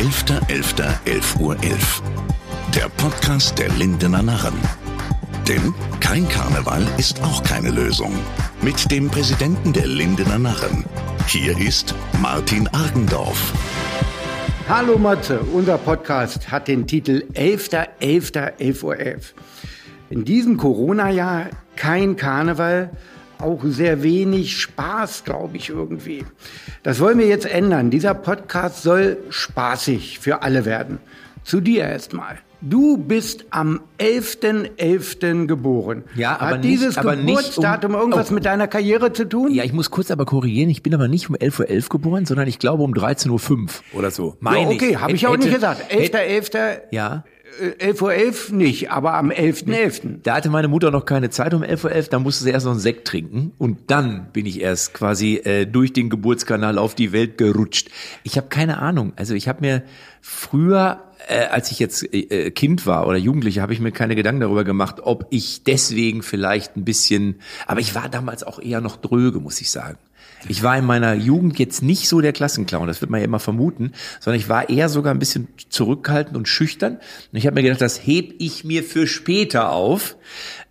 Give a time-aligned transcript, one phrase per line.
[0.00, 1.56] 11.11.11 Uhr.
[1.62, 2.02] 11.
[2.74, 4.54] Der Podcast der Lindener Narren.
[5.46, 8.14] Denn kein Karneval ist auch keine Lösung.
[8.62, 10.86] Mit dem Präsidenten der Lindener Narren.
[11.26, 13.52] Hier ist Martin Argendorf.
[14.70, 18.96] Hallo Matze, unser Podcast hat den Titel 11.11.11 Uhr.
[18.96, 19.34] 11.
[20.08, 22.88] In diesem Corona-Jahr kein Karneval,
[23.42, 26.24] auch sehr wenig Spaß, glaube ich, irgendwie.
[26.82, 27.90] Das wollen wir jetzt ändern.
[27.90, 30.98] Dieser Podcast soll spaßig für alle werden.
[31.44, 32.38] Zu dir erstmal.
[32.62, 34.70] Du bist am 11.11.
[34.76, 35.46] .11.
[35.46, 36.04] geboren.
[36.14, 38.34] Ja, aber Hat nicht- dieses aber nicht um- Geburtsdatum irgendwas Oh.
[38.34, 39.50] mit deiner Karriere zu tun?
[39.54, 40.68] Ja, ich muss kurz aber korrigieren.
[40.68, 44.10] Ich bin aber nicht um 11.11 Uhr geboren, sondern ich glaube um 13.05 Uhr oder
[44.10, 44.28] so.
[44.28, 45.84] ja, Meine okay, habe ich auch Hätte- nicht gesagt.
[45.88, 46.82] hätte- 11.11.
[46.90, 47.24] Ja.
[47.60, 50.20] Äh, 11.11 Uhr 11 nicht, aber am 11.11.
[50.22, 52.72] Da hatte meine Mutter noch keine Zeit um 11.11 Uhr, da musste sie erst noch
[52.72, 57.12] einen Sekt trinken und dann bin ich erst quasi äh, durch den Geburtskanal auf die
[57.12, 57.90] Welt gerutscht.
[58.22, 59.82] Ich habe keine Ahnung, also ich habe mir
[60.20, 64.40] früher, äh, als ich jetzt äh, Kind war oder Jugendliche, habe ich mir keine Gedanken
[64.40, 68.96] darüber gemacht, ob ich deswegen vielleicht ein bisschen, aber ich war damals auch eher noch
[68.96, 69.98] dröge, muss ich sagen.
[70.48, 73.40] Ich war in meiner Jugend jetzt nicht so der Klassenclown, das wird man ja immer
[73.40, 76.94] vermuten, sondern ich war eher sogar ein bisschen zurückhaltend und schüchtern.
[76.94, 80.16] Und ich habe mir gedacht, das heb ich mir für später auf.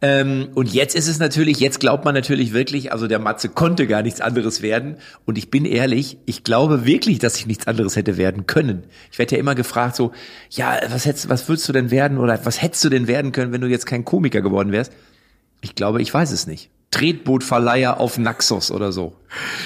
[0.01, 3.85] Ähm, und jetzt ist es natürlich, jetzt glaubt man natürlich wirklich, also der Matze konnte
[3.85, 4.97] gar nichts anderes werden.
[5.25, 8.85] Und ich bin ehrlich, ich glaube wirklich, dass ich nichts anderes hätte werden können.
[9.11, 10.13] Ich werde ja immer gefragt so,
[10.49, 13.51] ja, was hättest, was würdest du denn werden oder was hättest du denn werden können,
[13.51, 14.93] wenn du jetzt kein Komiker geworden wärst?
[15.61, 16.71] Ich glaube, ich weiß es nicht.
[16.91, 19.15] Tretbootverleiher auf Naxos oder so.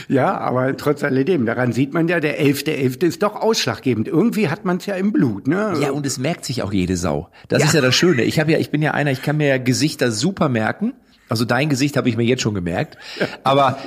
[0.10, 3.06] Ja, aber trotz alledem, daran sieht man ja, der 11.11.
[3.06, 4.08] ist doch ausschlaggebend.
[4.10, 5.74] Irgendwie hat man es ja im Blut, ne?
[5.82, 7.30] Ja, und es merkt sich auch jede Sau.
[7.48, 8.24] Das ist ja das Schöne.
[8.24, 10.94] Ich habe ja, ich bin ja einer, ich kann mir ja Gesichter super merken.
[11.30, 12.98] Also dein Gesicht habe ich mir jetzt schon gemerkt.
[13.44, 13.78] Aber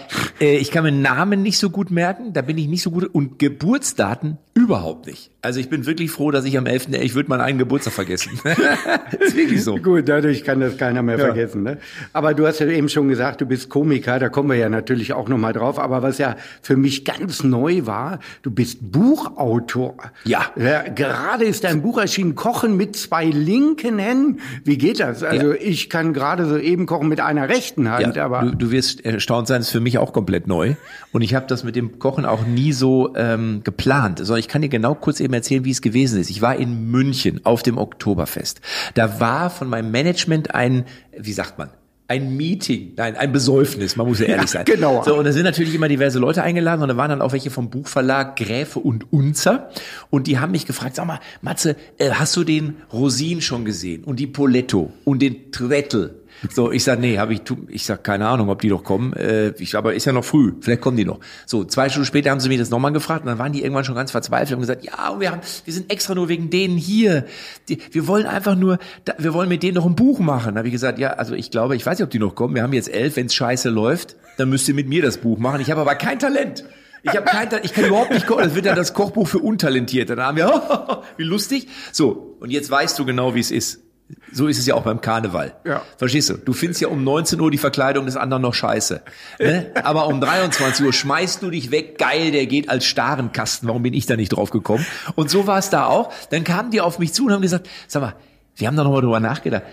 [0.41, 3.05] äh, ich kann mir Namen nicht so gut merken, da bin ich nicht so gut.
[3.05, 5.31] Und Geburtsdaten überhaupt nicht.
[5.47, 6.89] Also ich bin wirklich froh, dass ich am 11.
[7.01, 8.33] Ich würde meinen eigenen Geburtstag vergessen.
[9.21, 9.77] ist wirklich so.
[9.77, 11.63] Gut, dadurch kann das keiner mehr vergessen.
[11.63, 11.79] Ne?
[12.13, 15.13] Aber du hast ja eben schon gesagt, du bist Komiker, da kommen wir ja natürlich
[15.13, 15.79] auch nochmal drauf.
[15.79, 19.95] Aber was ja für mich ganz neu war, du bist Buchautor.
[20.25, 20.51] Ja.
[20.57, 24.41] gerade ist dein Buch erschienen, Kochen mit zwei linken Händen.
[24.65, 25.23] Wie geht das?
[25.23, 28.71] Also ich kann gerade so eben kochen mit einer rechten Hand, Ja, aber du, du
[28.73, 30.75] wirst erstaunt sein, ist für mich auch komplett neu.
[31.13, 34.19] Und ich habe das mit dem Kochen auch nie so ähm, geplant.
[34.19, 36.31] Sondern ich kann dir genau kurz eben erzählen, wie es gewesen ist.
[36.31, 38.61] Ich war in München auf dem Oktoberfest.
[38.95, 40.85] Da war von meinem Management ein,
[41.17, 41.71] wie sagt man,
[42.09, 44.65] ein Meeting, nein, ein Besäufnis, man muss ja ehrlich sein.
[44.65, 45.03] genau.
[45.03, 47.51] So, und da sind natürlich immer diverse Leute eingeladen und da waren dann auch welche
[47.51, 49.71] vom Buchverlag Gräfe und Unzer
[50.11, 54.05] und die haben mich gefragt, sag mal, Matze, äh, hast du den Rosin schon gesehen
[54.05, 56.23] und die Poletto und den Trettel?
[56.51, 59.13] So, ich sag, nee, habe ich, ich sag, keine Ahnung, ob die noch kommen.
[59.15, 61.21] Äh, ich, aber ist ja noch früh, vielleicht kommen die noch.
[61.47, 63.85] So, zwei Stunden später haben sie mich das nochmal gefragt und dann waren die irgendwann
[63.85, 67.25] schon ganz verzweifelt und gesagt, ja, wir haben, wir sind extra nur wegen denen hier.
[67.69, 70.55] Die, wir wollen einfach nur, da, wir wollen mit denen noch ein Buch machen.
[70.55, 72.55] Da habe ich gesagt, ja, also ich glaube, ich weiß nicht, ob die noch kommen.
[72.55, 75.61] Wir haben jetzt elf, wenn's scheiße läuft, dann müsst ihr mit mir das Buch machen.
[75.61, 76.65] Ich habe aber kein Talent.
[77.03, 78.45] Ich habe kein Talent, ich kann überhaupt nicht kochen.
[78.45, 80.17] Das wird dann das Kochbuch für Untalentierte.
[80.17, 81.69] Da haben wir, wie lustig.
[81.93, 83.86] So, und jetzt weißt du genau, wie es ist.
[84.33, 85.55] So ist es ja auch beim Karneval.
[85.65, 85.83] Ja.
[85.97, 86.35] Verstehst du?
[86.35, 89.03] Du findest ja um 19 Uhr die Verkleidung des anderen noch scheiße.
[89.41, 89.73] Ne?
[89.83, 91.99] Aber um 23 Uhr schmeißt du dich weg.
[91.99, 93.69] Geil, der geht als Starenkasten.
[93.69, 94.87] Warum bin ich da nicht drauf gekommen?
[95.17, 96.13] Und so war es da auch.
[96.31, 98.15] Dann kamen die auf mich zu und haben gesagt, sag mal,
[98.55, 99.65] wir haben da nochmal drüber nachgedacht.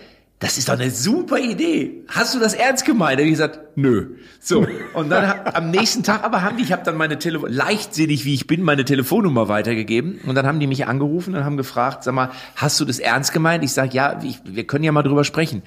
[0.44, 2.04] Das ist doch eine super Idee.
[2.06, 3.18] Hast du das ernst gemeint?
[3.18, 4.16] Hab ich gesagt, nö.
[4.40, 4.66] So.
[4.92, 8.34] Und dann am nächsten Tag aber haben die, ich habe dann meine Telefon, leichtsinnig wie
[8.34, 10.20] ich bin, meine Telefonnummer weitergegeben.
[10.26, 13.32] Und dann haben die mich angerufen und haben gefragt, sag mal, hast du das ernst
[13.32, 13.64] gemeint?
[13.64, 15.62] Ich sag, ja, ich, wir können ja mal drüber sprechen.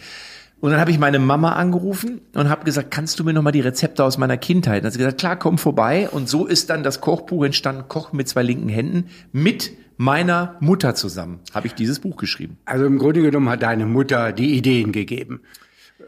[0.60, 3.52] Und dann habe ich meine Mama angerufen und habe gesagt, kannst du mir noch mal
[3.52, 4.76] die Rezepte aus meiner Kindheit?
[4.76, 6.08] Und dann hat sie gesagt, klar, komm vorbei.
[6.08, 10.96] Und so ist dann das Kochbuch entstanden, Kochen mit zwei linken Händen, mit meiner Mutter
[10.96, 12.58] zusammen habe ich dieses Buch geschrieben.
[12.66, 15.42] also im Grunde genommen hat deine Mutter die Ideen gegeben.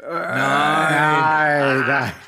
[0.07, 1.83] Nein,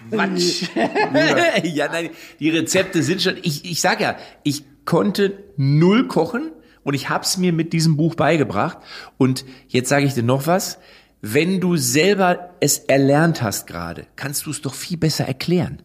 [0.09, 0.38] nein.
[1.63, 6.51] ja, nein, die Rezepte sind schon, ich, ich sag ja, ich konnte null kochen
[6.83, 8.80] und ich hab's mir mit diesem Buch beigebracht.
[9.18, 10.80] Und jetzt sage ich dir noch was,
[11.21, 15.81] wenn du selber es erlernt hast gerade, kannst du es doch viel besser erklären.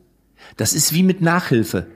[0.56, 1.86] Das ist wie mit Nachhilfe.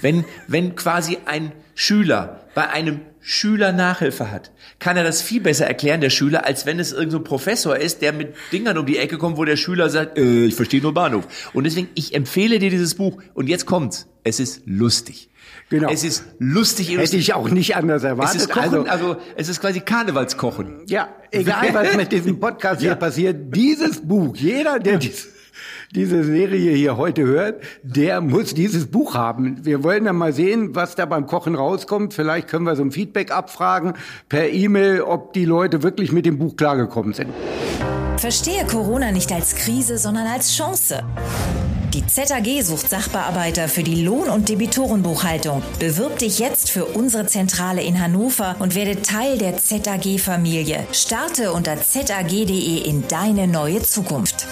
[0.00, 5.66] Wenn, wenn quasi ein Schüler bei einem Schüler Nachhilfe hat, kann er das viel besser
[5.66, 8.86] erklären, der Schüler, als wenn es irgendein so ein Professor ist, der mit Dingern um
[8.86, 11.50] die Ecke kommt, wo der Schüler sagt, äh, ich verstehe nur Bahnhof.
[11.52, 13.22] Und deswegen, ich empfehle dir dieses Buch.
[13.34, 14.06] Und jetzt kommt's.
[14.24, 15.28] Es ist lustig.
[15.68, 15.90] Genau.
[15.90, 16.96] Es ist lustig.
[16.96, 18.40] Hätte ich auch nicht anders es erwartet.
[18.40, 20.82] ist Kochen, also, also es ist quasi Karnevalskochen.
[20.86, 25.28] ja, egal was mit diesem Podcast hier passiert, dieses Buch, jeder, der dies,
[25.94, 29.64] diese Serie hier heute hört, der muss dieses Buch haben.
[29.64, 32.14] Wir wollen dann mal sehen, was da beim Kochen rauskommt.
[32.14, 33.94] Vielleicht können wir so ein Feedback abfragen
[34.28, 37.30] per E-Mail, ob die Leute wirklich mit dem Buch klargekommen sind.
[38.18, 41.02] Verstehe Corona nicht als Krise, sondern als Chance.
[41.94, 45.60] Die ZAG sucht Sachbearbeiter für die Lohn- und Debitorenbuchhaltung.
[45.80, 50.86] Bewirb dich jetzt für unsere Zentrale in Hannover und werde Teil der ZAG-Familie.
[50.92, 54.46] Starte unter zag.de in deine neue Zukunft.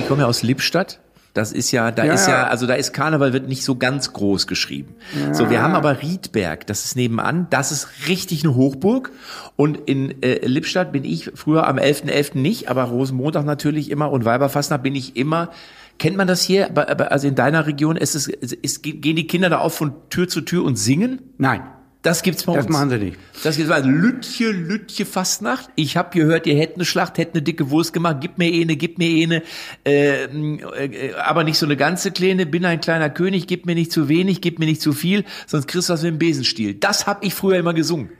[0.00, 1.00] Ich komme ja aus Lippstadt.
[1.36, 2.46] Das ist ja, da Ja, ist ja, ja.
[2.46, 4.94] also da ist Karneval wird nicht so ganz groß geschrieben.
[5.32, 9.12] So, wir haben aber Riedberg, das ist nebenan, das ist richtig eine Hochburg.
[9.54, 12.38] Und in äh, Lippstadt bin ich früher am 11.11.
[12.38, 15.50] nicht, aber Rosenmontag natürlich immer und Weiberfastnacht bin ich immer.
[15.98, 16.68] Kennt man das hier?
[16.70, 19.92] Aber, aber also in deiner Region ist es, ist, gehen die Kinder da auch von
[20.08, 21.20] Tür zu Tür und singen?
[21.36, 21.62] Nein,
[22.06, 22.72] Das gibt's bei das uns.
[22.72, 23.18] machen sie nicht.
[23.42, 25.68] Das gibt's also Lütje, Lütje Fastnacht.
[25.74, 28.18] Ich hab gehört, ihr hättet eine Schlacht, hättet eine dicke Wurst gemacht.
[28.20, 29.42] Gib mir eine, gib mir eine.
[29.84, 32.46] Äh, äh, aber nicht so eine ganze kleine.
[32.46, 33.48] Bin ein kleiner König.
[33.48, 36.12] Gib mir nicht zu wenig, gib mir nicht zu viel, sonst kriegst du was mit
[36.12, 36.74] dem Besenstiel.
[36.74, 38.10] Das hab ich früher immer gesungen.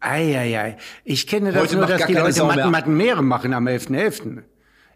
[0.00, 0.78] Eieiei.
[1.04, 2.42] Ich kenne das Heute nur, dass die Leute.
[2.44, 4.44] Matten, Matten Meere machen am 11.11.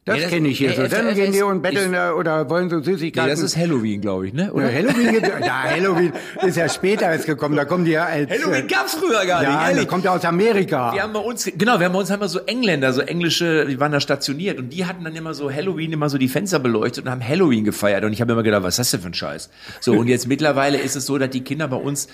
[0.07, 0.83] Das, Nee, das- kenne ich hier nee, so.
[0.83, 3.31] das- Dann das gehen die und betteln ich- oder wollen so Nee, Süßigkeiten.
[3.31, 4.45] das ist Halloween, glaube ich, ne?
[4.45, 4.71] Ja, Oder?
[4.71, 6.13] Halloween, gibt- ja, Halloween
[6.43, 7.57] ist ja später erst gekommen.
[7.57, 8.31] Da kommen die ja als...
[8.31, 9.89] Halloween gab's früher gar ja, nicht, ehrlich.
[9.89, 10.93] kommt ja aus Amerika.
[10.93, 13.81] Wir haben bei uns, genau, wir haben bei uns wir so Engländer, so englische, die
[13.81, 17.07] waren da stationiert und die hatten dann immer so Halloween immer so die Fenster beleuchtet
[17.07, 19.15] und haben Halloween gefeiert und ich habe immer gedacht, was ist das denn für ein
[19.15, 19.49] Scheiß?
[19.81, 22.09] So und jetzt mittlerweile ist es so, dass die Kinder bei uns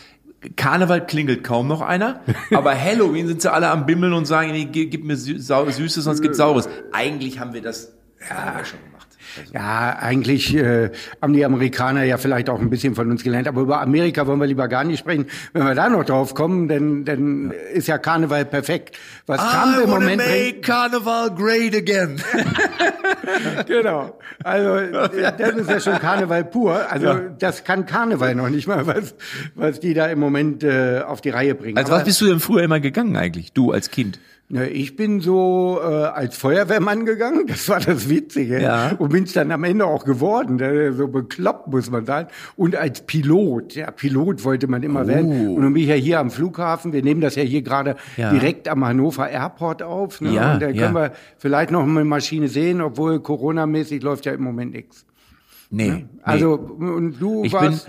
[0.57, 2.21] Karneval klingelt kaum noch einer,
[2.51, 6.39] aber Halloween sind sie alle am Bimmeln und sagen, nee, gib, mir Süßes, sonst gibt's
[6.39, 6.69] Saures.
[6.93, 7.93] Eigentlich haben wir das
[8.29, 9.00] ja, schon gemacht.
[9.39, 10.91] Also, Ja, eigentlich äh,
[11.23, 14.41] haben die Amerikaner ja vielleicht auch ein bisschen von uns gelernt, aber über Amerika wollen
[14.41, 15.27] wir lieber gar nicht sprechen.
[15.53, 18.97] Wenn wir da noch drauf kommen, dann, dann ist ja Karneval perfekt.
[19.27, 22.21] Was Trump im Moment bringt, Carnival great again.
[23.67, 24.19] genau.
[24.43, 24.79] Also
[25.39, 26.81] das ist ja schon Karneval pur.
[26.91, 29.15] Also das kann Karneval noch nicht mal, was
[29.55, 31.77] was die da im Moment äh, auf die Reihe bringen.
[31.79, 34.19] Als Aber- was bist du denn früher immer gegangen eigentlich, du als Kind?
[34.53, 38.61] Ne, ich bin so äh, als Feuerwehrmann gegangen, das war das Witzige.
[38.61, 38.91] Ja.
[38.99, 40.57] Und bin's dann am Ende auch geworden.
[40.57, 42.27] ne, So bekloppt muss man sein.
[42.57, 45.51] Und als Pilot, ja, Pilot wollte man immer werden.
[45.55, 46.93] Und dann bin ich ja hier am Flughafen.
[46.93, 48.31] Wir nehmen das ja hier gerade Ja.
[48.33, 50.21] direkt am Hannover Airport auf.
[50.21, 50.33] Ne?
[50.33, 50.83] Ja, und da ja.
[50.83, 55.07] können wir vielleicht noch eine Maschine sehen, obwohl Corona-mäßig läuft ja im Moment nichts.
[55.71, 56.07] Nee.
[56.25, 57.89] Also, und du Ich bin, warst...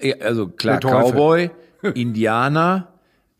[0.00, 0.80] äh, also klar.
[0.80, 1.50] Cowboy,
[1.94, 2.88] Indianer,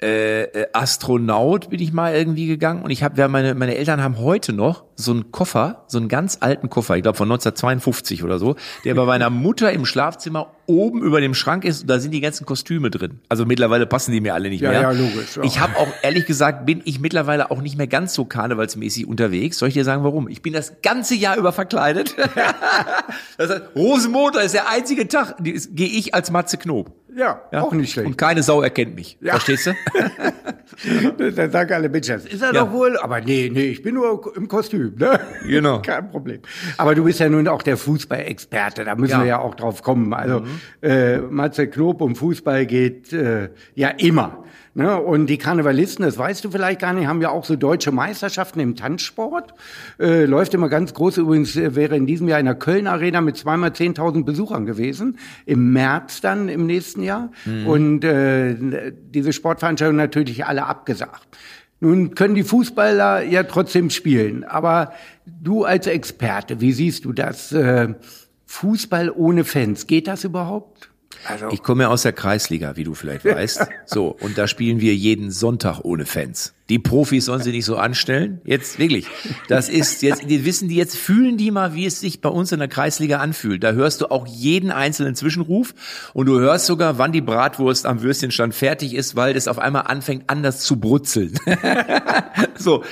[0.03, 4.03] äh, äh, Astronaut bin ich mal irgendwie gegangen und ich habe, ja, meine, meine Eltern
[4.03, 8.23] haben heute noch so einen Koffer, so einen ganz alten Koffer, ich glaube von 1952
[8.23, 12.11] oder so, der bei meiner Mutter im Schlafzimmer oben über dem Schrank ist, da sind
[12.11, 13.21] die ganzen Kostüme drin.
[13.31, 14.83] Also mittlerweile passen die mir alle nicht Ja, mehr.
[14.83, 15.43] ja, logisch, ja.
[15.45, 19.59] Ich habe auch, ehrlich gesagt, bin ich mittlerweile auch nicht mehr ganz so karnevalsmäßig unterwegs.
[19.59, 20.29] Soll ich dir sagen, warum?
[20.29, 22.17] Ich bin das ganze Jahr über verkleidet.
[23.39, 26.93] das heißt, Rosenmontag ist der einzige Tag, gehe ich als Matze Knob.
[27.17, 27.63] Ja, Ja?
[27.63, 28.07] auch nicht schlecht.
[28.07, 29.19] Und keine Sau erkennt mich.
[29.21, 29.33] Ja.
[29.33, 29.73] Verstehst du?
[31.35, 32.65] Dann sagen alle das ist er Ja.
[32.65, 32.99] doch wohl.
[32.99, 34.95] Aber nee, nee, ich bin nur im Kostüm.
[34.99, 35.19] Ne?
[35.47, 35.81] Genau.
[35.83, 36.41] Kein Problem.
[36.77, 38.85] Aber du bist ja nun auch der Fußballexperte.
[38.85, 39.17] Da müssen.
[39.17, 39.21] Mhm.
[39.23, 40.13] wir ja auch drauf kommen.
[40.13, 40.43] Also
[40.83, 44.45] äh, Matze Knob um Fußball geht äh, ja immer.
[44.77, 45.01] Ne?
[45.01, 48.61] Und die Karnevalisten, das weißt du vielleicht gar nicht, haben ja auch so deutsche Meisterschaften
[48.61, 49.55] im Tanzsport.
[49.99, 51.17] Äh, läuft immer ganz groß.
[51.17, 55.19] Übrigens äh, wäre in diesem Jahr in der Köln Arena mit zweimal 10.000 Besuchern gewesen.
[55.47, 57.33] Im März dann im nächsten Jahr.
[57.47, 57.67] Mhm.
[57.67, 61.27] Und äh, diese Sportveranstaltungen natürlich alle abgesagt.
[61.81, 64.93] Nun können die Fußballer ja trotzdem spielen, aber
[65.25, 67.51] du als Experte, wie siehst du das?
[67.53, 67.95] Äh,
[68.45, 70.91] Fußball ohne Fans, geht das überhaupt?
[71.25, 73.67] Also, Ich komme ja aus der Kreisliga, wie du vielleicht weißt.
[73.87, 76.55] So, und da spielen wir jeden Sonntag ohne Fans.
[76.69, 78.41] Die Profis sollen sie nicht so anstellen.
[78.45, 79.07] Jetzt wirklich.
[79.47, 82.51] Das ist jetzt, die wissen die jetzt, fühlen die mal, wie es sich bei uns
[82.51, 83.63] in der Kreisliga anfühlt.
[83.63, 85.75] Da hörst du auch jeden einzelnen Zwischenruf
[86.13, 89.83] und du hörst sogar, wann die Bratwurst am Würstchenstand fertig ist, weil das auf einmal
[89.83, 91.39] anfängt anders zu brutzeln.
[92.59, 92.83] so.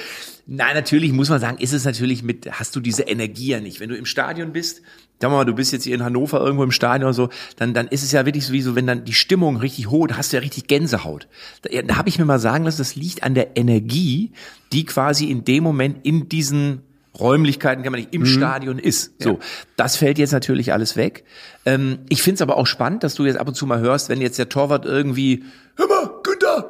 [0.46, 3.80] Nein, natürlich muss man sagen, ist es natürlich mit, hast du diese Energie ja nicht.
[3.80, 4.82] Wenn du im Stadion bist,
[5.20, 7.88] Sag mal, du bist jetzt hier in Hannover irgendwo im Stadion oder so, dann, dann
[7.88, 10.32] ist es ja wirklich so wie so, wenn dann die Stimmung richtig hoch, da hast
[10.32, 11.28] du ja richtig Gänsehaut.
[11.62, 14.32] Da, ja, da habe ich mir mal sagen lassen, das liegt an der Energie,
[14.72, 16.82] die quasi in dem Moment in diesen
[17.18, 19.22] Räumlichkeiten, kann man nicht, im Stadion ist.
[19.22, 19.38] So,
[19.76, 21.24] das fällt jetzt natürlich alles weg.
[21.64, 24.20] Ähm, ich find's aber auch spannend, dass du jetzt ab und zu mal hörst, wenn
[24.20, 25.44] jetzt der Torwart irgendwie,
[25.76, 26.10] hör mal,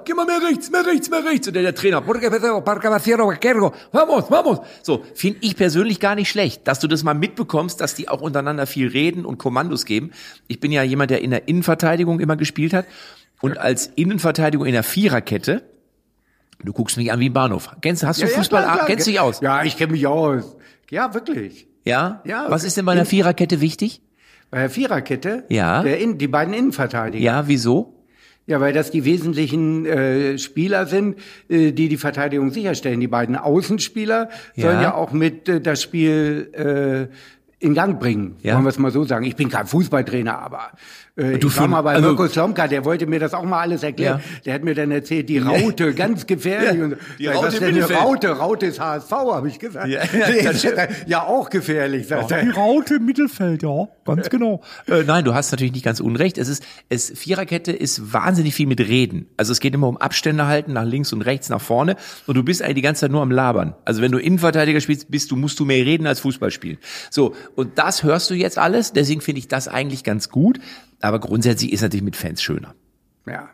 [0.05, 1.47] Geh mal mehr rechts, mehr rechts, mehr rechts.
[1.49, 4.59] Und der, der Trainer, vamos, vamos.
[4.83, 8.21] So, finde ich persönlich gar nicht schlecht, dass du das mal mitbekommst, dass die auch
[8.21, 10.13] untereinander viel reden und Kommandos geben.
[10.49, 12.87] Ich bin ja jemand, der in der Innenverteidigung immer gespielt hat.
[13.41, 15.63] Und als Innenverteidigung in der Viererkette,
[16.63, 17.71] du guckst mich an wie ein Bahnhof.
[17.83, 18.87] Kennst, hast du Ja, ja, Fußball, klar, klar.
[18.87, 19.41] kennst du dich aus?
[19.41, 20.57] Ja, ich kenne mich aus.
[20.91, 21.67] Ja, wirklich.
[21.85, 22.23] Ja?
[22.25, 24.01] Ja, Was ist denn bei einer Viererkette wichtig?
[24.51, 25.83] Bei der Viererkette, Ja.
[25.83, 27.23] der In, die beiden Innenverteidiger.
[27.25, 27.94] Ja, wieso?
[28.47, 31.17] Ja, weil das die wesentlichen äh, Spieler sind,
[31.49, 33.01] äh, die die Verteidigung sicherstellen.
[33.01, 34.63] Die beiden Außenspieler Ja.
[34.63, 38.55] sollen ja auch mit äh, das Spiel äh, in Gang bringen, Ja.
[38.55, 39.25] wollen wir es mal so sagen.
[39.25, 40.73] Ich bin kein Fußballtrainer, aber
[41.17, 43.61] äh, Du ich war mal bei also- Mirko Slomka, der wollte mir das auch mal
[43.61, 44.21] alles erklären.
[44.25, 44.41] Ja.
[44.47, 46.79] Der hat mir dann erzählt, die Raute, ganz gefährlich.
[46.79, 48.01] Ja, Und, die Sag Raute was denn eine Mittelfeld.
[48.01, 48.29] Raute?
[48.31, 49.89] Raute ist HSV, habe ich gesagt.
[49.89, 52.53] Ja, ja, ja auch gefährlich, sagt er.
[52.55, 54.61] Raute im Mittelfeld, ja, ganz genau.
[54.87, 56.37] Äh, nein, du hast natürlich nicht ganz unrecht.
[56.37, 59.27] Es ist, es, Viererkette ist wahnsinnig viel mit Reden.
[59.37, 61.97] Also es geht immer um Abstände halten, nach links und rechts, nach vorne.
[62.27, 63.75] Und du bist eigentlich die ganze Zeit nur am Labern.
[63.85, 66.79] Also wenn du Innenverteidiger spielst, bist du, musst du mehr reden als Fußball spielen.
[67.11, 67.35] So.
[67.55, 68.93] Und das hörst du jetzt alles.
[68.93, 70.59] Deswegen finde ich das eigentlich ganz gut.
[71.01, 72.75] Aber grundsätzlich ist natürlich mit Fans schöner.
[73.27, 73.51] Ja.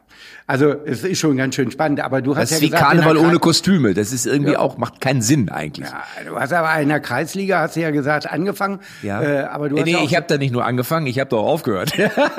[0.50, 2.84] Also es ist schon ganz schön spannend, aber du hast Das ja ist wie gesagt,
[2.84, 3.94] Karneval ohne Kostüme.
[3.94, 5.86] Das ist irgendwie auch, macht keinen Sinn eigentlich.
[5.88, 8.80] Ja, du hast aber in der Kreisliga, hast du ja gesagt, angefangen.
[9.00, 9.22] Ja.
[9.22, 11.20] Äh, aber du Äh, hast nee, ja auch, ich habe da nicht nur angefangen, ich
[11.20, 11.92] habe doch aufgehört.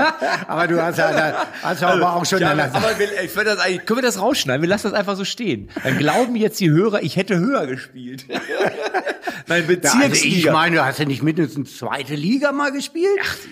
[0.48, 2.90] aber du hast ja, da, hast ja aber auch schon Ja, an der aber
[3.24, 4.62] ich find das eigentlich, können wir das rausschneiden?
[4.62, 5.70] Wir lassen das einfach so stehen.
[5.82, 8.26] Dann glauben jetzt die Hörer, ich hätte höher gespielt.
[9.48, 10.52] Nein, Ja, also ich Bezirksliga.
[10.54, 13.08] meine, du hast ja nicht mindestens zweite Liga mal gespielt?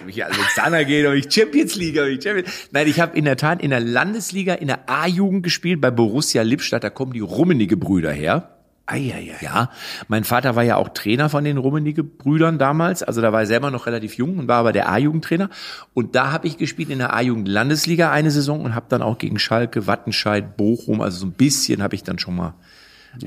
[0.08, 3.38] ich Alexander geht, ob ich Champions League, ob ich Champions Nein, ich habe in der
[3.38, 7.78] Tat in der Landesliga, in der A-Jugend gespielt, bei Borussia Lippstadt, da kommen die Rummenigge
[7.78, 8.56] Brüder her.
[8.90, 9.38] Eieiei.
[9.42, 9.70] Ja,
[10.08, 13.46] mein Vater war ja auch Trainer von den Rummenigge Brüdern damals, also da war er
[13.46, 15.50] selber noch relativ jung und war aber der A-Jugendtrainer
[15.94, 19.20] und da habe ich gespielt in der A-Jugend Landesliga eine Saison und habe dann auch
[19.20, 22.56] gegen Schalke, Wattenscheid, Bochum, also so ein bisschen habe ich dann schon mal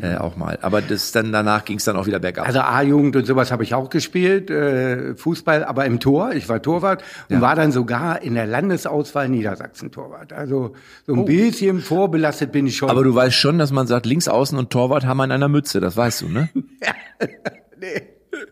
[0.00, 2.46] äh, auch mal, aber das dann danach ging es dann auch wieder bergab.
[2.46, 6.32] Also A-Jugend und sowas habe ich auch gespielt, äh, Fußball, aber im Tor.
[6.32, 10.32] Ich war Torwart und war dann sogar in der Landesauswahl Niedersachsen Torwart.
[10.32, 10.74] Also
[11.06, 12.90] so ein bisschen vorbelastet bin ich schon.
[12.90, 15.48] aber du weißt schon, dass man sagt, links außen und Torwart haben wir in einer
[15.48, 16.48] Mütze, das weißt du, ne?
[17.80, 18.02] nee.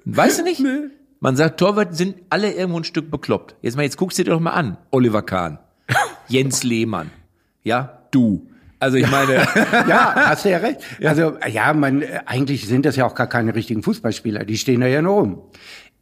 [0.04, 0.62] Weißt du nicht?
[1.20, 3.54] Man sagt, Torwart sind alle irgendwo ein Stück bekloppt.
[3.62, 4.78] Jetzt mal, jetzt guckst du dir doch mal an.
[4.90, 5.58] Oliver Kahn,
[6.28, 7.10] Jens Lehmann,
[7.62, 8.46] ja, du.
[8.80, 9.34] Also ich meine,
[9.88, 10.80] Ja, hast du ja recht.
[11.04, 14.44] Also ja, man eigentlich sind das ja auch gar keine richtigen Fußballspieler.
[14.44, 15.42] Die stehen da ja nur rum.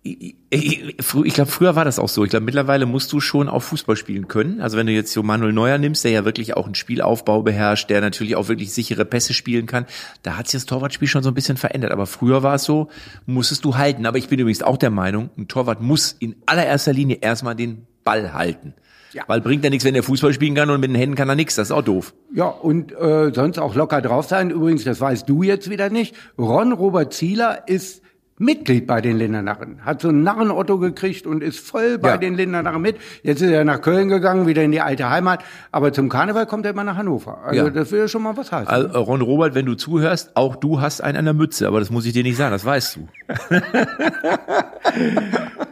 [0.04, 0.94] ich, ich,
[1.25, 2.25] ich glaube, früher war das auch so.
[2.25, 4.61] Ich glaube, mittlerweile musst du schon auch Fußball spielen können.
[4.61, 7.90] Also wenn du jetzt so Manuel Neuer nimmst, der ja wirklich auch einen Spielaufbau beherrscht,
[7.90, 9.85] der natürlich auch wirklich sichere Pässe spielen kann,
[10.23, 11.90] da hat sich das Torwartspiel schon so ein bisschen verändert.
[11.90, 12.88] Aber früher war es so,
[13.26, 14.06] musstest du halten.
[14.06, 17.87] Aber ich bin übrigens auch der Meinung, ein Torwart muss in allererster Linie erstmal den
[18.04, 18.75] Ball halten.
[19.12, 19.24] Ja.
[19.26, 21.34] Weil bringt ja nichts, wenn er Fußball spielen kann und mit den Händen kann er
[21.34, 21.54] nichts.
[21.56, 22.14] Das ist auch doof.
[22.34, 24.50] Ja, und äh, sonst auch locker drauf sein.
[24.50, 26.14] Übrigens, das weißt du jetzt wieder nicht.
[26.38, 28.02] Ron Robert Zieler ist
[28.40, 29.84] Mitglied bei den Lindernarren.
[29.84, 32.16] Hat so einen Narren-Otto gekriegt und ist voll bei Ja.
[32.18, 32.96] den Lindernarren mit.
[33.24, 35.42] Jetzt ist er nach Köln gegangen, wieder in die alte Heimat.
[35.72, 37.38] Aber zum Karneval kommt er immer nach Hannover.
[37.44, 37.70] Also Ja.
[37.70, 38.68] das will ja schon mal was heißen.
[38.68, 41.90] Also, Ron Robert, wenn du zuhörst, auch du hast einen an der Mütze, aber das
[41.90, 43.08] muss ich dir nicht sagen, das weißt du.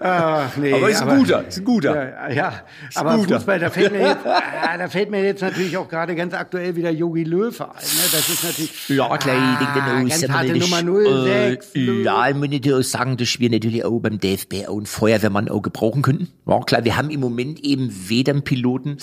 [0.00, 1.94] Ach, nee, Aber ist ein guter, ist ein guter.
[1.94, 2.62] Ja, ja.
[2.94, 3.36] aber guter.
[3.36, 6.74] Fußball, da fällt mir jetzt, ah, da fällt mir jetzt natürlich auch gerade ganz aktuell
[6.76, 7.68] wieder Yogi Löw ein.
[7.68, 8.02] Ne?
[8.10, 11.74] Das ist natürlich Ja, klar, ah, dann ganz harte Nummer 06.
[11.74, 14.86] Äh, ja, ich muss natürlich auch sagen, dass wir natürlich auch beim DFB auch einen
[14.86, 16.28] Feuerwehrmann auch gebrauchen könnten.
[16.46, 18.98] Ja, klar, wir haben im Moment eben weder einen Piloten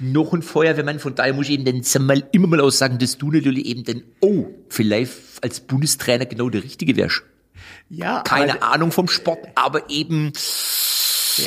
[0.00, 0.98] noch einen Feuerwehrmann.
[0.98, 3.66] Von daher muss ich eben dann sag mal, immer mal auch sagen, dass du natürlich
[3.66, 5.12] eben dann, oh, vielleicht
[5.42, 7.22] als Bundestrainer genau der Richtige wärst.
[7.90, 10.32] Ja, Keine Ahnung vom Sport, aber eben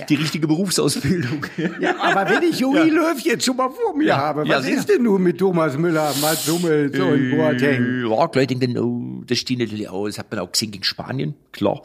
[0.10, 1.46] die richtige Berufsausbildung.
[1.80, 4.78] ja, aber wenn ich Jogi Löw jetzt schon mal vor mir habe, Ja, was sicher.
[4.78, 8.10] ist denn nun mit Thomas Müller, Mats Hummels und Boateng?
[8.10, 10.72] Ja, klar, ich denke dann, oh, das steht natürlich auch, das hat man auch gesehen
[10.72, 11.82] gegen Spanien, klar.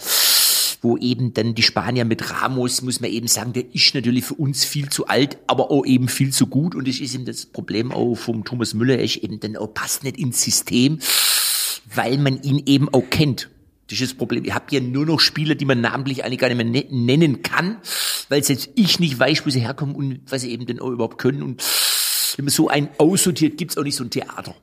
[0.81, 4.35] Wo eben dann die Spanier mit Ramos, muss man eben sagen, der ist natürlich für
[4.35, 6.77] uns viel zu alt, aber auch eben viel zu gut.
[6.77, 9.75] Und das ist eben das Problem auch vom Thomas Müller, er ist eben dann auch
[9.75, 11.01] passt nicht ins System,
[11.95, 13.51] weil man ihn eben auch kennt.
[13.91, 14.45] Das ist das Problem.
[14.45, 17.43] Ihr habt ja nur noch Spieler, die man namentlich eigentlich gar nicht mehr ne nennen
[17.43, 17.79] kann,
[18.29, 21.19] weil selbst ich nicht weiß, wo sie herkommen und was sie eben denn auch überhaupt
[21.19, 21.43] können.
[21.43, 21.63] Und
[22.37, 24.55] wenn man so einen aussortiert, gibt's auch nicht so ein Theater.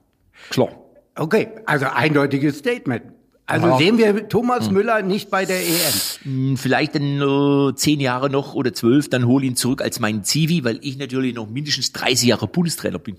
[0.50, 0.70] Klar.
[1.16, 3.04] Okay, also eindeutiges Statement.
[3.48, 3.78] Also Ja.
[3.78, 5.94] sehen wir Thomas Müller nicht bei der EM.
[6.24, 10.24] Hm, Vielleicht dann äh, zehn Jahre noch oder zwölf, dann hol ihn zurück als meinen
[10.24, 13.18] Zivi, weil ich natürlich noch mindestens 30 Jahre Bundestrainer bin.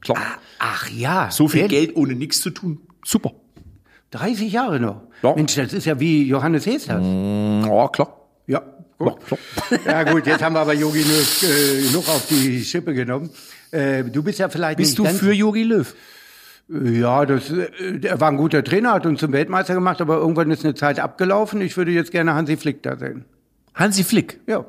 [0.00, 0.18] Klar.
[0.58, 1.30] Ach ja.
[1.30, 1.68] so viel?
[1.68, 2.80] Geld ohne nichts zu tun.
[3.04, 3.32] Super.
[4.12, 5.02] 30 Jahre noch.
[5.22, 5.34] Ja.
[5.34, 7.02] Mensch, das ist ja wie Johannes Hesters.
[7.02, 8.16] Ja, klar.
[8.46, 8.62] Ja,
[8.98, 9.14] gut.
[9.86, 13.30] Ja gut, jetzt haben wir aber Yogi Löw äh, genug auf die Schippe genommen.
[13.70, 15.94] Äh, du bist ja vielleicht Bist du für Yogi Löw?
[16.68, 20.50] Ja, das, äh, er war ein guter Trainer, hat uns zum Weltmeister gemacht, aber irgendwann
[20.50, 21.60] ist eine Zeit abgelaufen.
[21.60, 23.24] Ich würde jetzt gerne Hansi Flick da sehen.
[23.74, 24.40] Hansi Flick.
[24.46, 24.64] Ja.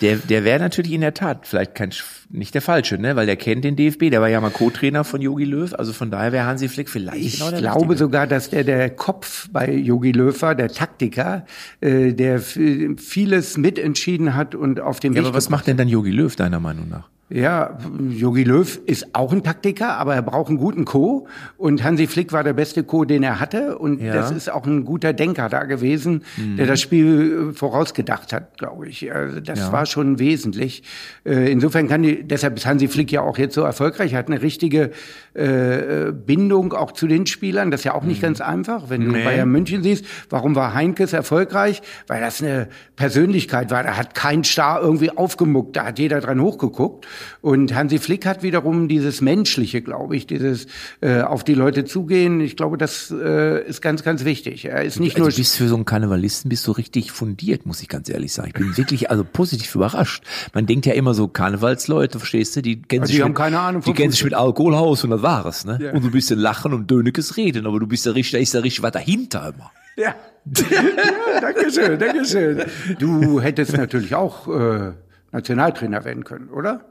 [0.00, 1.90] Der, der wäre natürlich in der Tat vielleicht kein,
[2.30, 3.16] nicht der falsche, ne?
[3.16, 6.10] weil der kennt den DFB, der war ja mal Co-Trainer von Jogi Löw, also von
[6.10, 7.98] daher wäre Hansi Flick vielleicht Ich genau der glaube Richtige.
[7.98, 11.44] sogar, dass der der Kopf bei Jogi Löw war, der Taktiker,
[11.80, 15.88] äh, der vieles mitentschieden hat und auf dem Ja, Weg aber was macht denn dann
[15.88, 17.08] Jogi Löw deiner Meinung nach?
[17.32, 17.78] Ja,
[18.10, 21.28] Jogi Löw ist auch ein Taktiker, aber er braucht einen guten Co.
[21.56, 23.78] Und Hansi Flick war der beste Co, den er hatte.
[23.78, 24.12] Und Ja.
[24.14, 26.24] das ist auch ein guter Denker da gewesen,
[26.58, 29.14] der das Spiel äh, vorausgedacht hat, glaube ich.
[29.14, 29.72] Also das Ja.
[29.72, 30.82] war schon wesentlich.
[31.24, 34.42] Äh, Insofern kann die, deshalb ist Hansi Flick ja auch jetzt so erfolgreich, hat eine
[34.42, 34.90] richtige
[35.34, 37.70] äh, Bindung auch zu den Spielern.
[37.70, 38.90] Das ist ja auch nicht ganz einfach.
[38.90, 39.22] Wenn du Nee.
[39.24, 41.80] Bayern München siehst, warum war Heinkes erfolgreich?
[42.08, 43.84] Weil das eine Persönlichkeit war.
[43.84, 47.06] Da hat kein Star irgendwie aufgemuckt, da hat jeder dran hochgeguckt.
[47.40, 50.66] Und Hansi Flick hat wiederum dieses Menschliche, glaube ich, dieses
[51.00, 52.40] äh, auf die Leute zugehen.
[52.40, 54.64] Ich glaube, das äh, ist ganz, ganz wichtig.
[54.66, 57.66] Er ist nicht Also nur du bist für so einen Karnevalisten bist du richtig fundiert,
[57.66, 58.48] muss ich ganz ehrlich sagen.
[58.48, 60.24] Ich bin wirklich also positiv überrascht.
[60.54, 63.38] Man denkt ja immer so Karnevalsleute, verstehst du, die kennen Also sich die haben mit,
[63.38, 65.92] keine Ahnung die kennen sich mit Alkohol aus und das war es, ne?
[65.94, 68.54] Und du bist ja lachen und dönekes reden, aber du bist ja richtig, da ist
[68.54, 69.70] ja richtig was dahinter immer.
[69.96, 70.14] Ja.
[70.56, 72.62] ja, danke schön, danke schön.
[72.98, 74.92] Du hättest natürlich auch äh,
[75.32, 76.89] Nationaltrainer werden können, oder?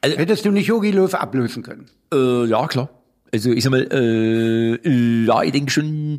[0.00, 1.86] Also- Hättest du nicht Jogi Löw ablösen können?
[2.12, 2.90] Äh, ja, klar.
[3.32, 6.18] Also ich sag mal, äh, ja, ich denke schon,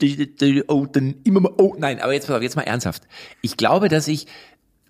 [0.67, 3.03] oh, dann immer mal, oh, nein, aber jetzt, pass auf, jetzt mal ernsthaft.
[3.41, 4.27] Ich glaube, dass ich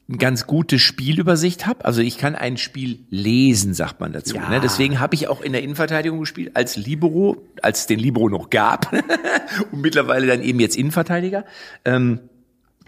[0.08, 1.86] eine ganz gute Spielübersicht habe.
[1.86, 4.36] Also ich kann ein Spiel lesen, sagt man dazu.
[4.36, 4.50] Ja.
[4.50, 4.60] Ne?
[4.60, 8.50] Deswegen habe ich auch in der Innenverteidigung gespielt als Libero, als es den Libero noch
[8.50, 8.92] gab
[9.72, 11.46] und mittlerweile dann eben jetzt Innenverteidiger.
[11.86, 12.20] Ähm,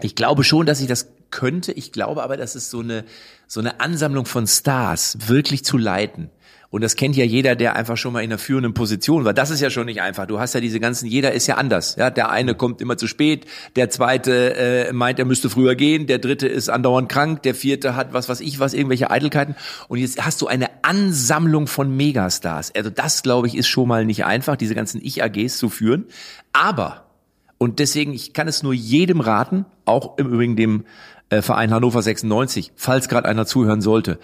[0.00, 1.72] ich glaube schon, dass ich das könnte.
[1.72, 3.04] Ich glaube aber, dass es so eine,
[3.46, 6.30] so eine Ansammlung von Stars wirklich zu leiten.
[6.74, 9.32] Und das kennt ja jeder, der einfach schon mal in einer führenden Position war.
[9.32, 10.26] Das ist ja schon nicht einfach.
[10.26, 11.94] Du hast ja diese ganzen, jeder ist ja anders.
[11.94, 13.46] Ja, der eine kommt immer zu spät,
[13.76, 17.94] der zweite äh, meint, er müsste früher gehen, der dritte ist andauernd krank, der vierte
[17.94, 19.54] hat was, was ich was, irgendwelche Eitelkeiten.
[19.86, 22.74] Und jetzt hast du eine Ansammlung von Megastars.
[22.74, 26.06] Also das, glaube ich, ist schon mal nicht einfach, diese ganzen Ich-AGs zu führen.
[26.52, 27.04] Aber
[27.56, 30.84] und deswegen, ich kann es nur jedem raten, auch im Übrigen dem
[31.42, 34.18] Verein Hannover 96, falls gerade einer zuhören sollte.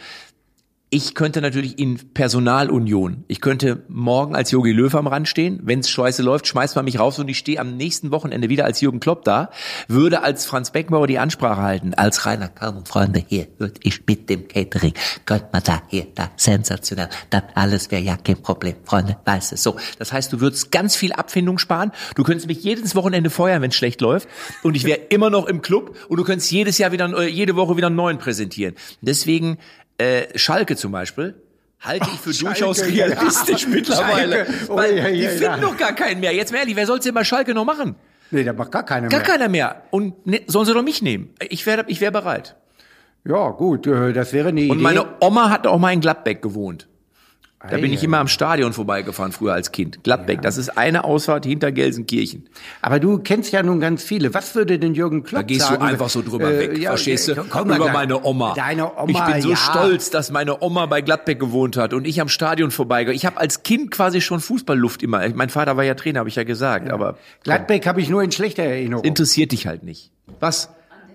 [0.93, 5.61] Ich könnte natürlich in Personalunion, ich könnte morgen als Jogi Löw am Rand stehen.
[5.63, 8.65] Wenn es scheiße läuft, schmeißt man mich raus und ich stehe am nächsten Wochenende wieder
[8.65, 9.51] als Jürgen Klopp da,
[9.87, 11.95] würde als Franz Beckenbauer die Ansprache halten.
[11.95, 14.95] Als Rainer Kalm Freunde, hier würde ich mit dem Catering.
[15.27, 17.09] Könnte man da, hier, da, sensationell.
[17.31, 19.57] Das alles wäre ja kein Problem, Freunde, weißt du.
[19.59, 21.93] So, das heißt, du würdest ganz viel Abfindung sparen.
[22.17, 24.29] Du könntest mich jedes Wochenende feuern, wenn es schlecht läuft.
[24.65, 27.55] Und ich wäre immer noch im Club und du könntest jedes Jahr wieder, äh, jede
[27.55, 28.75] Woche wieder einen neuen präsentieren.
[29.03, 29.59] Deswegen,
[30.01, 31.35] äh, Schalke zum Beispiel,
[31.81, 33.07] halte ich für Schalke, durchaus ja.
[33.07, 34.47] realistisch mittlerweile.
[34.47, 34.55] Schalke.
[34.69, 35.57] Oh, weil ja, die ja, finden ja.
[35.59, 36.35] doch gar keinen mehr.
[36.35, 37.95] Jetzt mal ehrlich, wer soll's denn bei Schalke noch machen?
[38.31, 39.29] Nee, da macht gar keiner Gar mehr.
[39.29, 39.83] keiner mehr.
[39.91, 41.35] Und ne, sollen sie doch mich nehmen.
[41.49, 42.57] Ich wäre ich wär bereit.
[43.25, 44.71] Ja, gut, äh, das wäre eine Idee.
[44.71, 46.89] Und meine Oma hat auch mal in Gladbeck gewohnt.
[47.69, 50.03] Da bin ich immer am Stadion vorbeigefahren, früher als Kind.
[50.03, 52.49] Gladbeck, das ist eine Ausfahrt hinter Gelsenkirchen.
[52.81, 54.33] Aber du kennst ja nun ganz viele.
[54.33, 55.81] Was würde denn Jürgen Klopp Da gehst sagen?
[55.81, 57.35] du einfach so drüber Äh, weg, ja, verstehst du?
[57.51, 58.55] komm Über dein- meine Oma.
[58.55, 59.57] Deine Oma, Ich bin so ja.
[59.57, 63.13] stolz, dass meine Oma bei Gladbeck gewohnt hat und ich am Stadion vorbeigehe.
[63.13, 65.29] Ich habe als Kind quasi schon Fußballluft immer.
[65.35, 68.33] Mein Vater war ja Trainer, habe ich ja gesagt, aber Gladbeck habe ich nur in
[68.33, 69.05] schlechter Erinnerung.
[69.05, 70.13] interessiert dich halt nicht.
[70.41, 70.71] Was?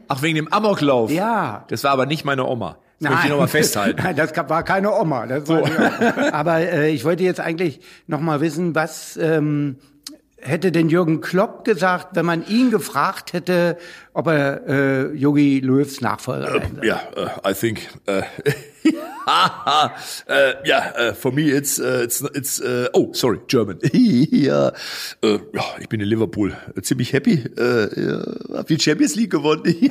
[0.08, 1.10] Ach, wegen dem Amoklauf?
[1.10, 1.66] Ja.
[1.70, 2.78] Das war aber nicht meine Oma.
[3.00, 4.02] Das möchte ich nochmal festhalten.
[4.04, 5.26] Nein, das war keine Oma.
[5.28, 5.54] Das die-
[6.32, 9.78] Aber äh, ich wollte jetzt eigentlich noch mal wissen, was ähm,
[10.40, 13.78] hätte denn Jürgen Klopp gesagt, wenn man ihn gefragt hätte,
[14.16, 16.86] ob er äh, Jogi Löws Nachfolger sein soll?
[16.86, 17.88] Yeah, uh, I think.
[18.08, 18.22] Uh,
[19.28, 19.90] uh,
[20.66, 22.62] yeah, for me it's it's it's.
[22.94, 23.80] Oh, sorry, German.
[23.92, 24.70] ja,
[25.22, 27.44] äh, ja, ich bin in Liverpool äh, ziemlich happy.
[27.58, 28.24] Äh, ja,
[28.58, 29.64] hab die Champions League gewonnen.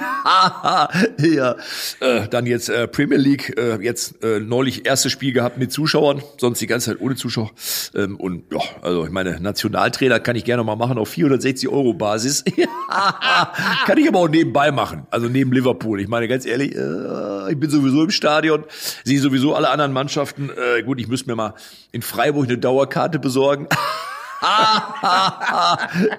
[1.18, 1.56] ja,
[2.00, 3.58] äh, dann jetzt äh, Premier League.
[3.58, 7.50] Äh, jetzt äh, neulich erstes Spiel gehabt mit Zuschauern, sonst die ganze Zeit ohne Zuschauer.
[7.94, 11.92] Ähm, und ja, also ich meine Nationaltrainer kann ich gerne mal machen auf 460 Euro
[11.92, 12.44] Basis.
[13.86, 15.06] kann ich aber auch nebenbei machen.
[15.10, 16.00] Also neben Liverpool.
[16.00, 18.64] Ich meine ganz ehrlich, äh, ich bin sowieso im Stadion,
[19.04, 20.50] sehe sowieso alle anderen Mannschaften.
[20.50, 21.54] Äh, gut, ich müsste mir mal
[21.92, 23.68] in Freiburg eine Dauerkarte besorgen.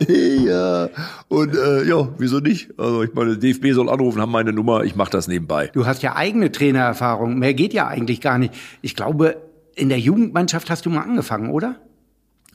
[0.08, 0.90] ja.
[1.28, 2.70] Und äh, ja, wieso nicht?
[2.78, 5.70] Also ich meine, DFB soll anrufen, haben meine Nummer, ich mache das nebenbei.
[5.74, 7.38] Du hast ja eigene Trainererfahrung.
[7.38, 8.54] Mehr geht ja eigentlich gar nicht.
[8.82, 9.38] Ich glaube,
[9.76, 11.76] in der Jugendmannschaft hast du mal angefangen, oder?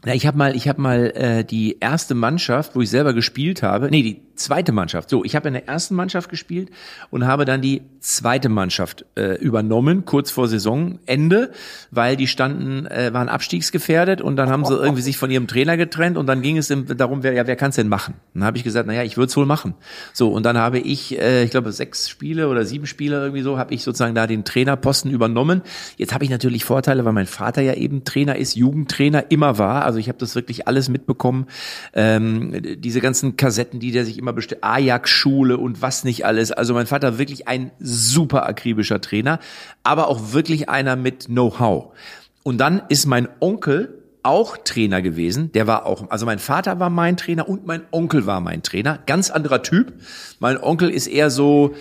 [0.04, 3.62] Ja, ich habe mal, ich habe mal äh, die erste Mannschaft, wo ich selber gespielt
[3.62, 5.10] habe, nee, die zweite Mannschaft.
[5.10, 6.70] So, ich habe in der ersten Mannschaft gespielt
[7.10, 11.52] und habe dann die zweite Mannschaft äh, übernommen, kurz vor Saisonende,
[11.90, 15.76] weil die standen, äh, waren abstiegsgefährdet und dann haben sie irgendwie sich von ihrem Trainer
[15.76, 18.14] getrennt und dann ging es darum, wer, ja, wer kann es denn machen?
[18.34, 19.74] Dann habe ich gesagt, naja, ich würde es wohl machen.
[20.12, 23.58] So, und dann habe ich, äh, ich glaube, sechs Spiele oder sieben Spiele irgendwie so,
[23.58, 25.62] habe ich sozusagen da den Trainerposten übernommen.
[25.96, 29.84] Jetzt habe ich natürlich Vorteile, weil mein Vater ja eben Trainer ist, Jugendtrainer immer war.
[29.84, 31.46] Also ich habe das wirklich alles mitbekommen.
[31.92, 36.52] Ähm, diese ganzen Kassetten, die der sich immer bestellt, Ajax-Schule und was nicht alles.
[36.52, 39.38] Also mein Vater wirklich ein super akribischer Trainer,
[39.82, 41.92] aber auch wirklich einer mit Know-how.
[42.42, 45.52] Und dann ist mein Onkel auch Trainer gewesen.
[45.52, 48.98] Der war auch, also mein Vater war mein Trainer und mein Onkel war mein Trainer.
[49.06, 49.94] Ganz anderer Typ.
[50.40, 51.74] Mein Onkel ist eher so,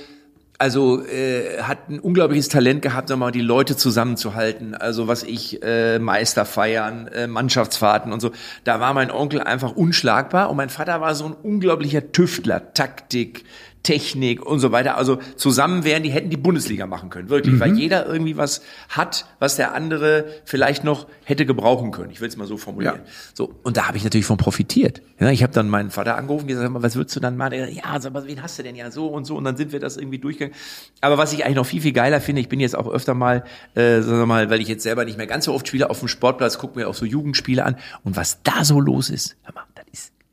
[0.60, 4.76] also äh, hat ein unglaubliches Talent gehabt, nochmal die Leute zusammenzuhalten.
[4.76, 8.32] Also was ich, äh, Meister feiern, äh, Mannschaftsfahrten und so.
[8.66, 13.46] Da war mein Onkel einfach unschlagbar und mein Vater war so ein unglaublicher Tüftler, Taktik,
[13.84, 14.98] Technik und so weiter.
[14.98, 17.60] Also zusammen wären die, hätten die Bundesliga machen können, wirklich, mhm.
[17.60, 22.12] weil jeder irgendwie was hat, was der andere vielleicht noch hätte gebrauchen können.
[22.12, 23.02] Ich will es mal so formulieren.
[23.06, 23.12] Ja.
[23.34, 25.02] So und da habe ich natürlich von profitiert.
[25.20, 27.54] Ja, ich habe dann meinen Vater angerufen und gesagt, was würdest du dann machen?
[27.54, 29.80] Ja, sag mal, wen hast du denn ja so und so und dann sind wir
[29.80, 30.56] das irgendwie durchgegangen.
[31.02, 33.44] Aber was ich eigentlich noch viel viel geiler finde, ich bin jetzt auch öfter mal,
[33.76, 36.00] äh, sagen wir mal, weil ich jetzt selber nicht mehr ganz so oft spiele auf
[36.00, 39.38] dem Sportplatz, guck mir auch so Jugendspiele an und was da so los ist.
[39.44, 39.64] Hör mal,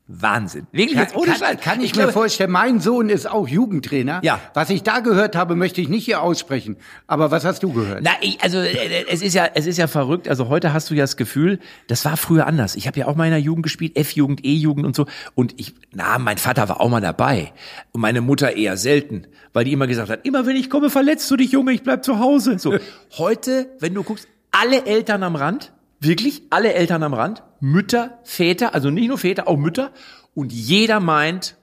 [0.07, 0.67] Wahnsinn.
[0.71, 3.45] Wirklich kann, jetzt ohne kann, Kann ich, ich mir glaube, vorstellen, mein Sohn ist auch
[3.45, 4.21] Jugendtrainer.
[4.23, 4.39] Ja.
[4.53, 6.77] Was ich da gehört habe, möchte ich nicht hier aussprechen.
[7.07, 7.99] Aber was hast du gehört?
[8.03, 10.29] Na, ich, also äh, es ist ja, es ist ja verrückt.
[10.29, 12.75] Also heute hast du ja das Gefühl, das war früher anders.
[12.75, 15.07] Ich habe ja auch mal in der Jugend gespielt, F-Jugend, E-Jugend und so.
[15.35, 17.51] Und ich, na, mein Vater war auch mal dabei
[17.91, 21.29] und meine Mutter eher selten, weil die immer gesagt hat, immer wenn ich komme, verletzt
[21.29, 22.59] du dich, Junge, ich bleib zu Hause.
[22.59, 22.77] So
[23.17, 26.43] heute, wenn du guckst, alle Eltern am Rand Wirklich?
[26.49, 29.91] Alle Eltern am Rand, Mütter, Väter, also nicht nur Väter, auch Mütter.
[30.35, 31.57] Und jeder meint,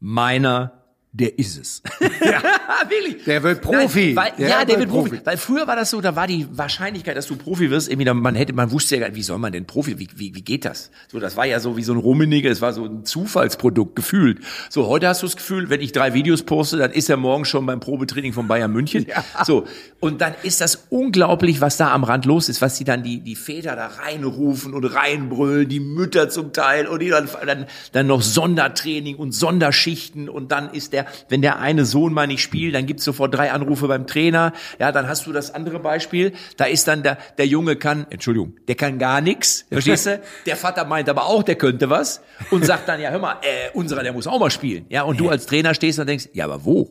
[0.00, 0.77] meiner
[1.18, 1.82] der ist es.
[2.20, 2.42] Ja,
[2.88, 3.24] wirklich.
[3.24, 4.12] Der wird Profi.
[4.12, 5.10] Nein, weil, der ja, der wird Profi.
[5.10, 5.22] Profi.
[5.24, 8.34] Weil früher war das so, da war die Wahrscheinlichkeit, dass du Profi wirst, irgendwie, man
[8.34, 10.64] hätte, man wusste ja gar nicht, wie soll man denn Profi, wie, wie, wie geht
[10.64, 10.90] das?
[11.10, 14.40] So, das war ja so wie so ein Rummeniger, es war so ein Zufallsprodukt gefühlt.
[14.68, 17.44] So, heute hast du das Gefühl, wenn ich drei Videos poste, dann ist er morgen
[17.44, 19.06] schon beim Probetraining von Bayern München.
[19.08, 19.24] Ja.
[19.44, 19.66] So.
[20.00, 23.20] Und dann ist das unglaublich, was da am Rand los ist, was die dann, die,
[23.20, 28.06] die Väter da reinrufen und reinbrüllen, die Mütter zum Teil und die dann, dann, dann
[28.06, 32.74] noch Sondertraining und Sonderschichten und dann ist der, wenn der eine Sohn mal nicht spielt,
[32.74, 34.52] dann gibt's sofort drei Anrufe beim Trainer.
[34.78, 36.32] Ja, dann hast du das andere Beispiel.
[36.56, 40.20] Da ist dann der, der Junge kann, Entschuldigung, der kann gar nichts, verstehst du?
[40.46, 43.76] Der Vater meint aber auch, der könnte was und sagt dann, ja, hör mal, äh,
[43.76, 44.86] unserer, der muss auch mal spielen.
[44.88, 46.90] Ja, und du als Trainer stehst und denkst, ja, aber wo?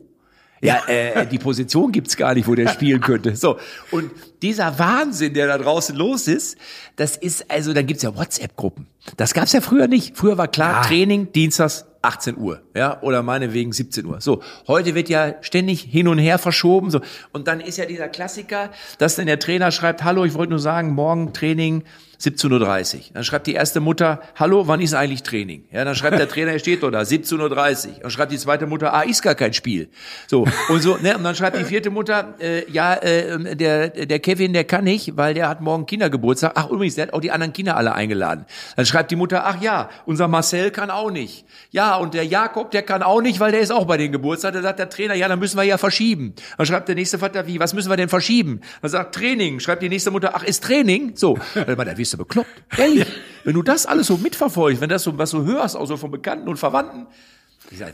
[0.60, 3.36] Ja, äh, die Position gibt's gar nicht, wo der spielen könnte.
[3.36, 3.58] So
[3.90, 4.10] und
[4.42, 6.56] dieser Wahnsinn, der da draußen los ist,
[6.96, 8.86] das ist also, dann gibt's ja WhatsApp-Gruppen.
[9.16, 10.16] Das gab's ja früher nicht.
[10.16, 10.88] Früher war klar, ja.
[10.88, 14.20] Training Dienstags 18 Uhr, ja, oder meinetwegen 17 Uhr.
[14.20, 17.00] So, heute wird ja ständig hin und her verschoben, so.
[17.32, 20.60] Und dann ist ja dieser Klassiker, dass dann der Trainer schreibt, hallo, ich wollte nur
[20.60, 21.82] sagen, morgen Training
[22.20, 23.02] 17.30 Uhr.
[23.14, 25.64] Dann schreibt die erste Mutter, hallo, wann ist eigentlich Training?
[25.70, 27.94] Ja, dann schreibt der Trainer, er steht da, 17.30 Uhr.
[28.02, 29.88] Dann schreibt die zweite Mutter, ah, ist gar kein Spiel.
[30.26, 34.18] So, und so, ne, und dann schreibt die vierte Mutter, äh, ja, äh, der, der
[34.18, 36.52] Kevin, der kann nicht, weil der hat morgen Kindergeburtstag.
[36.56, 38.46] Ach, übrigens, der hat auch die anderen Kinder alle eingeladen.
[38.76, 41.44] Dann schreibt die Mutter, ach ja, unser Marcel kann auch nicht.
[41.70, 44.54] Ja, und der Jakob, der kann auch nicht, weil der ist auch bei den Geburtstag.
[44.54, 46.34] Da sagt der Trainer, ja, dann müssen wir ja verschieben.
[46.56, 48.60] Dann schreibt der nächste Vater, wie, was müssen wir denn verschieben?
[48.82, 49.60] Dann sagt Training.
[49.60, 51.12] Schreibt die nächste Mutter, ach, ist Training?
[51.14, 51.38] So.
[51.54, 51.76] Dann
[52.08, 52.62] bist du bekloppt.
[52.78, 53.06] Ehrlich.
[53.44, 56.10] Wenn du das alles so mitverfolgst, wenn das so, was du hörst, auch so von
[56.10, 57.06] Bekannten und Verwandten,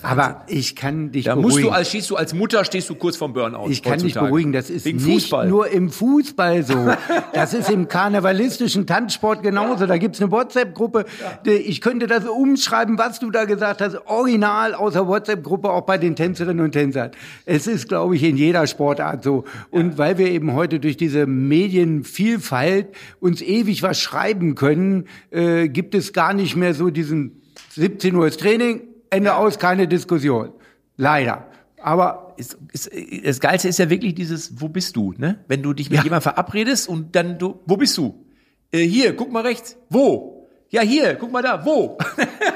[0.02, 1.50] aber ich kann dich da beruhigen.
[1.50, 3.68] musst du als stehst du als Mutter stehst du kurz vom Burnout.
[3.68, 5.48] Ich kann dich beruhigen, das ist Wegen nicht Fußball.
[5.48, 6.92] nur im Fußball so.
[7.32, 9.86] Das ist im karnevalistischen Tanzsport genauso.
[9.86, 11.04] Da gibt's eine WhatsApp-Gruppe.
[11.44, 15.98] Ich könnte das umschreiben, was du da gesagt hast, original aus der WhatsApp-Gruppe auch bei
[15.98, 17.10] den Tänzerinnen und Tänzern.
[17.44, 19.44] Es ist, glaube ich, in jeder Sportart so.
[19.70, 19.98] Und ja.
[19.98, 22.88] weil wir eben heute durch diese Medienvielfalt
[23.20, 28.30] uns ewig was schreiben können, äh, gibt es gar nicht mehr so diesen 17 Uhr
[28.30, 30.52] Training, Ende aus, keine Diskussion.
[30.96, 31.48] Leider.
[31.82, 32.90] Aber ist, ist,
[33.24, 35.44] das Geilste ist ja wirklich dieses, wo bist du, ne?
[35.48, 36.04] Wenn du dich mit ja.
[36.04, 38.24] jemandem verabredest und dann du, wo bist du?
[38.72, 39.76] Äh, hier, guck mal rechts.
[39.90, 40.48] Wo?
[40.70, 41.64] Ja, hier, guck mal da.
[41.64, 41.98] Wo?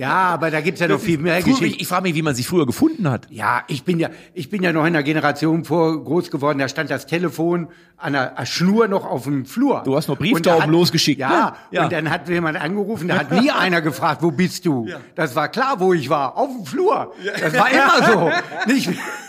[0.00, 1.66] Ja, aber da gibt's ja noch viel mehr Geschichten.
[1.66, 3.26] Ich, ich frage mich, wie man sich früher gefunden hat.
[3.28, 6.58] Ja, ich bin ja, ich bin ja noch in der Generation vor groß geworden.
[6.58, 9.82] Da stand das Telefon an der Schnur noch auf dem Flur.
[9.84, 11.20] Du hast noch Brieftauben hat, losgeschickt.
[11.20, 11.52] Ja, ne?
[11.70, 13.08] ja, und dann hat jemand angerufen.
[13.08, 14.86] Da hat nie einer gefragt, wo bist du?
[14.86, 15.00] Ja.
[15.16, 16.34] Das war klar, wo ich war.
[16.38, 17.12] Auf dem Flur.
[17.38, 18.30] Das war immer so.
[18.72, 18.88] Nicht,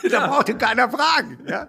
[0.10, 1.38] da brauchte keiner fragen.
[1.50, 1.68] Ja.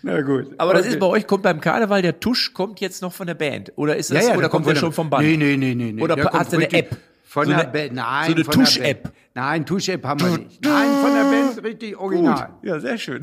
[0.00, 0.54] Na gut.
[0.56, 0.78] Aber okay.
[0.78, 3.74] das ist bei euch kommt beim Karneval der Tusch kommt jetzt noch von der Band
[3.76, 5.22] oder ist das ja, ja, oder kommt der schon vom Band?
[5.22, 6.00] Nee, nee, nee, nee.
[6.00, 6.96] Oder hast du eine App?
[7.32, 8.26] Von so der eine, Band, nein.
[8.26, 9.12] So eine von der Tusch-App.
[9.34, 10.62] Nein, Tusch-App haben wir nicht.
[10.62, 12.50] Nein, von der Band richtig original.
[12.62, 13.20] Ja, sehr schön.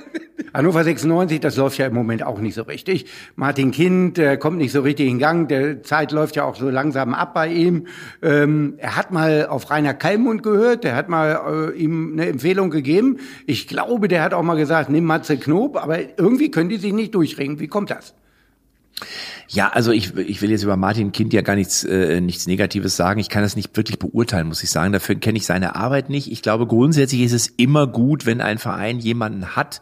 [0.54, 3.06] Hannover 96, das läuft ja im Moment auch nicht so richtig.
[3.34, 5.48] Martin Kind äh, kommt nicht so richtig in Gang.
[5.48, 7.88] Der Zeit läuft ja auch so langsam ab bei ihm.
[8.22, 10.84] Ähm, er hat mal auf Rainer Kallmund gehört.
[10.84, 13.18] Der hat mal äh, ihm eine Empfehlung gegeben.
[13.44, 15.78] Ich glaube, der hat auch mal gesagt, nimm Matze Knob.
[15.78, 17.58] Aber irgendwie können die sich nicht durchringen.
[17.58, 18.14] Wie kommt das?
[19.50, 22.96] Ja, also ich, ich will jetzt über Martin Kind ja gar nichts, äh, nichts Negatives
[22.96, 23.18] sagen.
[23.18, 24.92] Ich kann das nicht wirklich beurteilen, muss ich sagen.
[24.92, 26.30] Dafür kenne ich seine Arbeit nicht.
[26.30, 29.80] Ich glaube, grundsätzlich ist es immer gut, wenn ein Verein jemanden hat,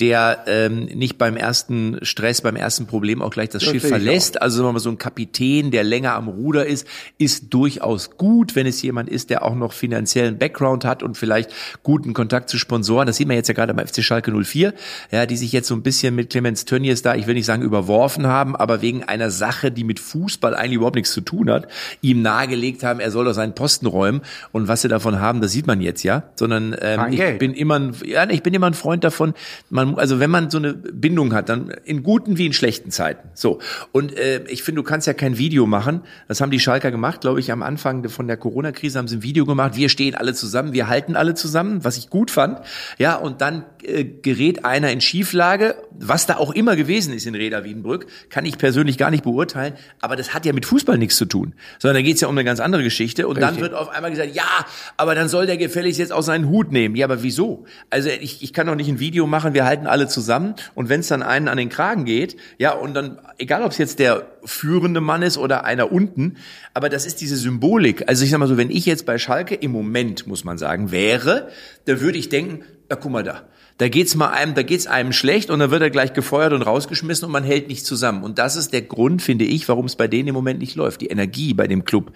[0.00, 4.42] der ähm, nicht beim ersten Stress, beim ersten Problem auch gleich das, Das Schiff verlässt.
[4.42, 8.56] Also sagen wir mal, so ein Kapitän, der länger am Ruder ist, ist durchaus gut,
[8.56, 11.52] wenn es jemand ist, der auch noch finanziellen Background hat und vielleicht
[11.84, 13.06] guten Kontakt zu Sponsoren.
[13.06, 14.74] Das sieht man jetzt ja gerade beim FC Schalke 04,
[15.12, 17.62] ja, die sich jetzt so ein bisschen mit Clemens Tönnies da, ich will nicht sagen
[17.62, 21.68] überworfen haben, aber wegen einer Sache, die mit Fußball eigentlich überhaupt nichts zu tun hat,
[22.00, 24.22] ihm nahegelegt haben, er soll doch seinen Posten räumen.
[24.50, 26.24] Und was sie davon haben, das sieht man jetzt ja.
[26.34, 29.34] Sondern ähm, ich bin immer, ein, ja, ich bin immer ein Freund davon.
[29.70, 33.30] Man, also wenn man so eine Bindung hat, dann in guten wie in schlechten Zeiten.
[33.34, 33.60] So
[33.92, 36.02] und äh, ich finde, du kannst ja kein Video machen.
[36.28, 39.22] Das haben die Schalker gemacht, glaube ich, am Anfang von der Corona-Krise haben sie ein
[39.22, 39.76] Video gemacht.
[39.76, 42.60] Wir stehen alle zusammen, wir halten alle zusammen, was ich gut fand.
[42.98, 47.34] Ja, und dann äh, gerät einer in Schieflage, was da auch immer gewesen ist in
[47.34, 49.74] Reda Wiedenbrück, kann ich persönlich gar nicht beurteilen.
[50.00, 52.44] Aber das hat ja mit Fußball nichts zu tun, sondern da geht's ja um eine
[52.44, 53.28] ganz andere Geschichte.
[53.28, 53.62] Und dann Richtig.
[53.62, 54.66] wird auf einmal gesagt, ja,
[54.96, 56.96] aber dann soll der gefälligst jetzt auch seinen Hut nehmen.
[56.96, 57.64] Ja, aber wieso?
[57.90, 61.00] Also ich, ich kann doch nicht ein Video machen, wir halten alle zusammen und wenn
[61.00, 64.26] es dann einen an den Kragen geht, ja, und dann, egal ob es jetzt der
[64.44, 66.36] führende Mann ist oder einer unten,
[66.72, 68.08] aber das ist diese Symbolik.
[68.08, 70.90] Also ich sag mal so, wenn ich jetzt bei Schalke im Moment, muss man sagen,
[70.90, 71.48] wäre,
[71.86, 73.42] dann würde ich denken, ja, guck mal da.
[73.78, 76.62] Da geht's mal einem, da geht's einem schlecht und dann wird er gleich gefeuert und
[76.62, 78.22] rausgeschmissen und man hält nicht zusammen.
[78.22, 81.00] Und das ist der Grund, finde ich, warum es bei denen im Moment nicht läuft.
[81.00, 82.12] Die Energie bei dem Club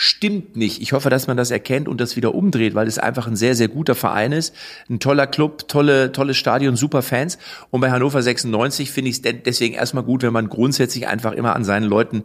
[0.00, 0.80] stimmt nicht.
[0.80, 3.56] Ich hoffe, dass man das erkennt und das wieder umdreht, weil es einfach ein sehr,
[3.56, 4.54] sehr guter Verein ist.
[4.88, 7.36] Ein toller Club, tolle, tolles Stadion, super Fans.
[7.70, 11.32] Und bei Hannover 96 finde ich es de- deswegen erstmal gut, wenn man grundsätzlich einfach
[11.32, 12.22] immer an seinen Leuten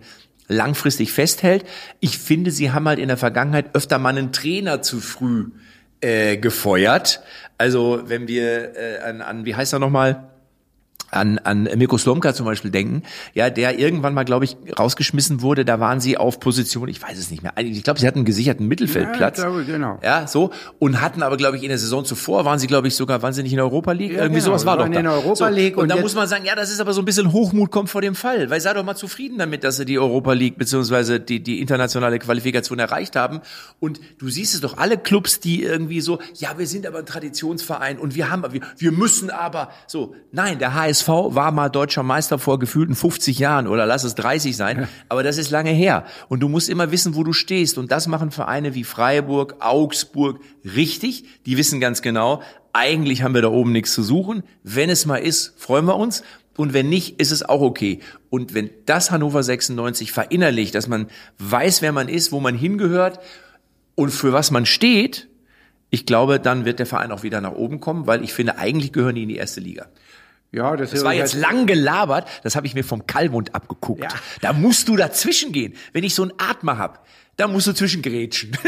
[0.47, 1.65] langfristig festhält.
[1.99, 5.45] Ich finde, sie haben halt in der Vergangenheit öfter mal einen Trainer zu früh
[6.01, 7.21] äh, gefeuert.
[7.57, 10.29] Also wenn wir äh, an, an, wie heißt er nochmal?
[11.13, 15.65] An, an Mirko Slomka zum Beispiel denken, ja, der irgendwann mal, glaube ich, rausgeschmissen wurde,
[15.65, 18.25] da waren sie auf Position, ich weiß es nicht mehr, ich glaube, sie hatten einen
[18.25, 19.37] gesicherten Mittelfeldplatz.
[19.37, 19.99] Ja, glaube, genau.
[20.03, 20.51] Ja, so.
[20.79, 23.33] Und hatten aber, glaube ich, in der Saison zuvor, waren sie, glaube ich, sogar, waren
[23.33, 24.11] sie nicht in der Europa League?
[24.13, 24.99] Ja, Irgendwie genau, sowas war doch da.
[24.99, 25.47] in Europa so.
[25.47, 27.71] League Und, und da muss man sagen, ja, das ist aber so ein bisschen Hochmut
[27.71, 30.57] kommt vor dem Fall, weil sei doch mal zufrieden damit, dass sie die Europa League
[30.57, 33.41] beziehungsweise die, die internationale Qualifikation erreicht haben.
[33.79, 37.05] Und du siehst es doch, alle Clubs, die irgendwie so, ja, wir sind aber ein
[37.05, 42.03] Traditionsverein und wir haben, wir, wir müssen aber, so, nein, der HSV war mal deutscher
[42.03, 46.05] Meister vor gefühlten 50 Jahren oder lass es 30 sein, aber das ist lange her.
[46.29, 47.77] Und du musst immer wissen, wo du stehst.
[47.77, 51.25] Und das machen Vereine wie Freiburg, Augsburg richtig.
[51.45, 52.41] Die wissen ganz genau,
[52.73, 54.43] eigentlich haben wir da oben nichts zu suchen.
[54.63, 56.23] Wenn es mal ist, freuen wir uns.
[56.55, 57.99] Und wenn nicht, ist es auch okay.
[58.29, 61.07] Und wenn das Hannover 96 verinnerlicht, dass man
[61.39, 63.19] weiß, wer man ist, wo man hingehört
[63.95, 65.29] und für was man steht,
[65.89, 68.93] ich glaube, dann wird der Verein auch wieder nach oben kommen, weil ich finde, eigentlich
[68.93, 69.87] gehören die in die erste Liga.
[70.53, 74.03] Ja, das, Das war jetzt lang gelabert, das habe ich mir vom Kallmund abgeguckt.
[74.03, 74.09] Ja.
[74.41, 75.73] Da musst du dazwischen gehen.
[75.93, 77.05] Wenn ich so einen Atmer hab,
[77.37, 78.55] da musst du zwischengrätschen.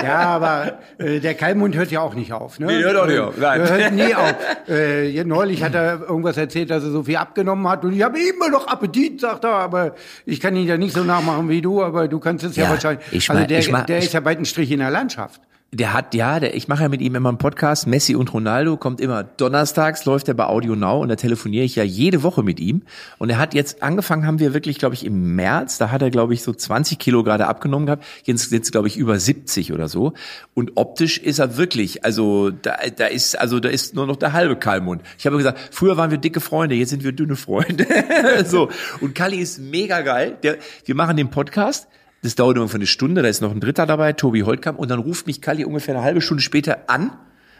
[0.00, 2.60] Ja, aber äh, der Kalmund hört ja auch nicht auf.
[2.60, 2.66] Ne?
[2.66, 3.36] Nee, hört auch nicht auf.
[3.36, 3.68] Nein.
[3.68, 4.34] Hört nie auf.
[4.68, 7.84] Äh, neulich hat er irgendwas erzählt, dass er so viel abgenommen hat.
[7.84, 9.50] Und ich habe immer noch Appetit, sagt er.
[9.54, 11.82] Aber ich kann ihn ja nicht so nachmachen wie du.
[11.82, 13.04] Aber du kannst es ja, Ja, wahrscheinlich.
[13.10, 15.40] ich also mein- der, ich mein- der ist ja bald ein Strich in der Landschaft.
[15.70, 17.86] Der hat, ja, der, ich mache ja mit ihm immer einen Podcast.
[17.86, 21.76] Messi und Ronaldo kommt immer donnerstags, läuft er bei Audio Now und da telefoniere ich
[21.76, 22.80] ja jede Woche mit ihm.
[23.18, 26.08] Und er hat jetzt angefangen, haben wir wirklich, glaube ich, im März, da hat er,
[26.08, 28.06] glaube ich, so 20 Kilo gerade abgenommen gehabt.
[28.24, 30.14] Jetzt sind es, glaube ich, über 70 oder so.
[30.54, 34.32] Und optisch ist er wirklich, also da, da ist, also da ist nur noch der
[34.32, 35.02] halbe Kalmund.
[35.18, 37.86] Ich habe gesagt, früher waren wir dicke Freunde, jetzt sind wir dünne Freunde.
[38.46, 38.70] so.
[39.02, 40.38] Und Kalli ist mega geil.
[40.42, 41.88] Der, wir machen den Podcast.
[42.22, 44.98] Das dauert ungefähr eine Stunde, da ist noch ein Dritter dabei, Tobi Holtkamp, und dann
[44.98, 47.12] ruft mich Kalli ungefähr eine halbe Stunde später an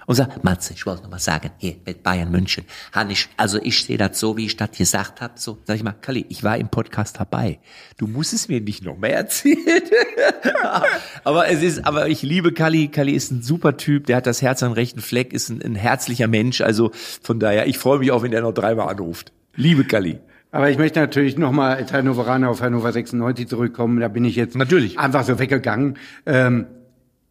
[0.08, 3.60] und sagt, Matze, ich wollte noch mal sagen, hier mit Bayern München, Han ich, also
[3.62, 5.58] ich sehe das so, wie ich das gesagt habe, so.
[5.64, 7.60] Sag ich mal, Kalli, ich war im Podcast dabei.
[7.98, 9.82] Du musst es mir nicht noch mehr erzählen.
[11.24, 12.88] aber es ist, aber ich liebe Kalli.
[12.88, 15.74] Kalli ist ein super Typ, der hat das Herz am rechten Fleck, ist ein, ein
[15.74, 16.90] herzlicher Mensch, also
[17.22, 19.32] von daher, ich freue mich auch, wenn der noch dreimal anruft.
[19.56, 20.20] Liebe Kalli.
[20.50, 24.00] Aber ich möchte natürlich nochmal als Hannoveraner auf Hannover 96 zurückkommen.
[24.00, 24.98] Da bin ich jetzt Natürlich.
[24.98, 25.98] einfach so weggegangen.
[26.24, 26.66] Ähm,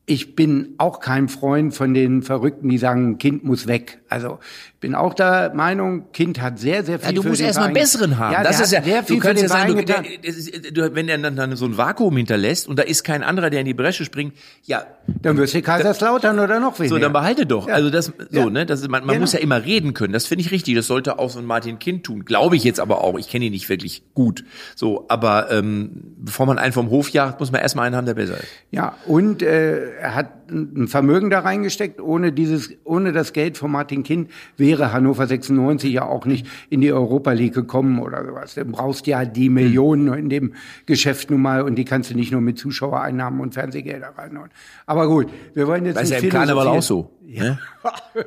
[0.05, 3.99] ich bin auch kein Freund von den Verrückten, die sagen, ein Kind muss weg.
[4.07, 4.39] Also
[4.79, 8.17] bin auch der Meinung, Kind hat sehr, sehr viel Ja, du musst erstmal einen besseren
[8.19, 8.33] haben.
[8.33, 11.09] Ja, das der ist ja, du kannst für ja sagen, du, der, ist, du, wenn
[11.09, 14.05] er dann, so ein Vakuum hinterlässt und da ist kein anderer, der in die Bresche
[14.05, 14.85] springt, ja,
[15.21, 16.95] Dann wirst du Kaiserslautern oder noch weniger.
[16.95, 17.67] so, dann behalte doch.
[17.67, 17.73] Ja.
[17.73, 18.49] Also das, so, Ja.
[18.49, 19.21] ne, das ist, man, man Genau.
[19.21, 20.13] muss ja immer reden können.
[20.13, 20.75] Das finde ich richtig.
[20.75, 22.23] Das sollte auch so ein Martin Kind tun.
[22.25, 23.17] Glaube ich jetzt aber auch.
[23.17, 24.43] Ich kenne ihn nicht wirklich gut.
[24.75, 28.13] So, aber ähm, bevor man einen vom Hof jagt, muss man erstmal einen haben, der
[28.13, 28.47] besser ist.
[28.71, 31.99] Ja, und äh, er hat ein Vermögen da reingesteckt.
[32.01, 36.81] Ohne dieses, ohne das Geld von Martin Kind wäre Hannover 96 ja auch nicht in
[36.81, 38.55] die Europa League gekommen oder sowas.
[38.55, 40.53] Du brauchst ja die Millionen in dem
[40.85, 44.49] Geschäft nun mal und die kannst du nicht nur mit Zuschauereinnahmen und Fernsehgelder reinhauen.
[44.85, 47.11] Aber gut, wir wollen jetzt Das ist ja im Karneval auch so.
[47.29, 47.59] Ne?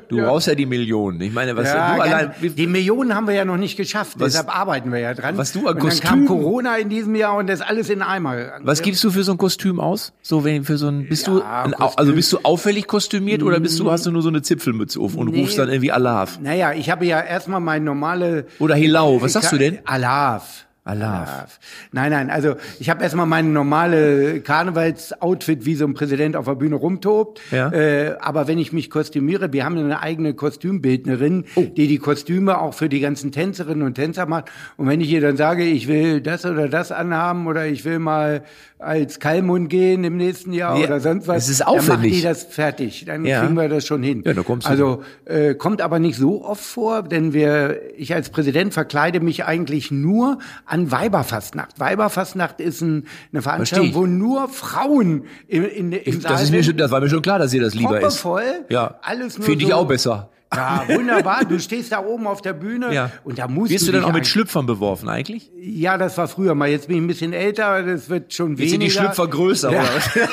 [0.09, 1.19] Du brauchst ja die Millionen.
[1.21, 4.33] Ich meine, was Ja, du allein, die Millionen haben wir ja noch nicht geschafft, Was-
[4.33, 5.37] deshalb arbeiten wir ja dran.
[5.37, 8.35] was du an und dann kam Corona in diesem Jahr und das alles in Eimer.
[8.61, 10.13] was gibst du für so ein Kostüm aus?
[10.21, 13.43] So wenn für so ein bist du Ja, ein, Kostüm- also bist du auffällig kostümiert
[13.43, 15.41] oder bist du hast du nur so eine Zipfelmütze auf und Nee.
[15.41, 16.39] rufst dann irgendwie Alaf?
[16.41, 19.79] Naja, ich habe ja erstmal mein normale Oder Hilau, was sagst du denn?
[19.85, 20.65] Alaf.
[20.83, 21.59] Alaf.
[21.91, 26.55] Nein, nein, also ich habe erstmal mein normale Karnevalsoutfit, wie so ein Präsident auf der
[26.55, 27.39] Bühne rumtobt.
[27.51, 27.71] Ja.
[27.71, 31.61] Äh, aber wenn ich mich kostümiere, wir haben eine eigene Kostümbildnerin, Oh.
[31.77, 34.45] die die Kostüme auch für die ganzen Tänzerinnen und Tänzer macht.
[34.75, 37.99] Und wenn ich ihr dann sage, ich will das oder das anhaben oder ich will
[37.99, 38.43] mal
[38.81, 42.13] als Kalmund gehen im nächsten Jahr Ja, oder sonst was, es ist dann macht aufwendig.
[42.13, 43.05] die das fertig.
[43.05, 43.41] Dann Ja.
[43.41, 44.23] kriegen wir das schon hin.
[44.25, 44.71] Ja, da kommst du.
[44.71, 49.45] Also äh, kommt aber nicht so oft vor, denn wir, ich als Präsident verkleide mich
[49.45, 51.79] eigentlich nur an Weiberfastnacht.
[51.79, 53.95] Weiberfastnacht ist ein, eine Veranstaltung, ich.
[53.95, 56.65] wo nur Frauen im, in, im Saal Das ist mir sind.
[56.71, 58.21] schon, das war mir schon klar, dass ihr das lieber ist.
[58.21, 58.95] Proppevoll, Ja.
[59.01, 60.29] alles nur Finde ich so- auch besser.
[60.53, 61.45] Ja, wunderbar.
[61.45, 63.09] Du stehst da oben auf der Bühne Ja.
[63.23, 65.49] und da musst Wirst du du dann auch mit Schlüpfern beworfen eigentlich?
[65.57, 66.67] Ja, das war früher mal.
[66.69, 68.71] Jetzt bin ich ein bisschen älter, das wird schon Jetzt weniger.
[68.71, 69.81] sind die Schlüpfer größer, Ja.
[69.81, 69.89] oder?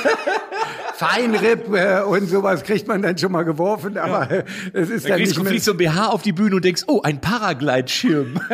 [0.98, 5.10] Feinripp äh, und sowas kriegt man dann schon mal geworfen, aber äh, es ist Da
[5.10, 5.50] dann kriegst, nicht du mehr.
[5.50, 8.40] fliegst so ein BH auf die Bühne und denkst, oh, ein Paragleitschirm.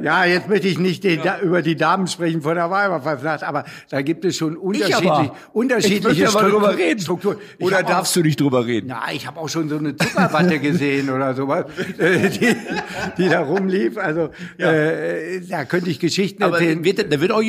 [0.00, 3.64] Ja, jetzt möchte ich nicht den, da, über die Damen sprechen von der Weiberfastnacht, aber
[3.90, 7.00] da gibt es schon unterschiedlich, unterschiedliche ich drüber reden.
[7.00, 7.36] Strukturen.
[7.58, 8.86] Ich Oder hab auch- darfst du nicht drüber reden?
[8.88, 11.64] Na, ich habe auch schon so eine Zuckerwatte gesehen oder sowas,
[11.98, 12.56] äh, die,
[13.18, 13.98] die da rumlief.
[13.98, 16.84] Also äh, da könnte ich Geschichten Aber erzählen.
[16.84, 17.42] wird, da wird auch,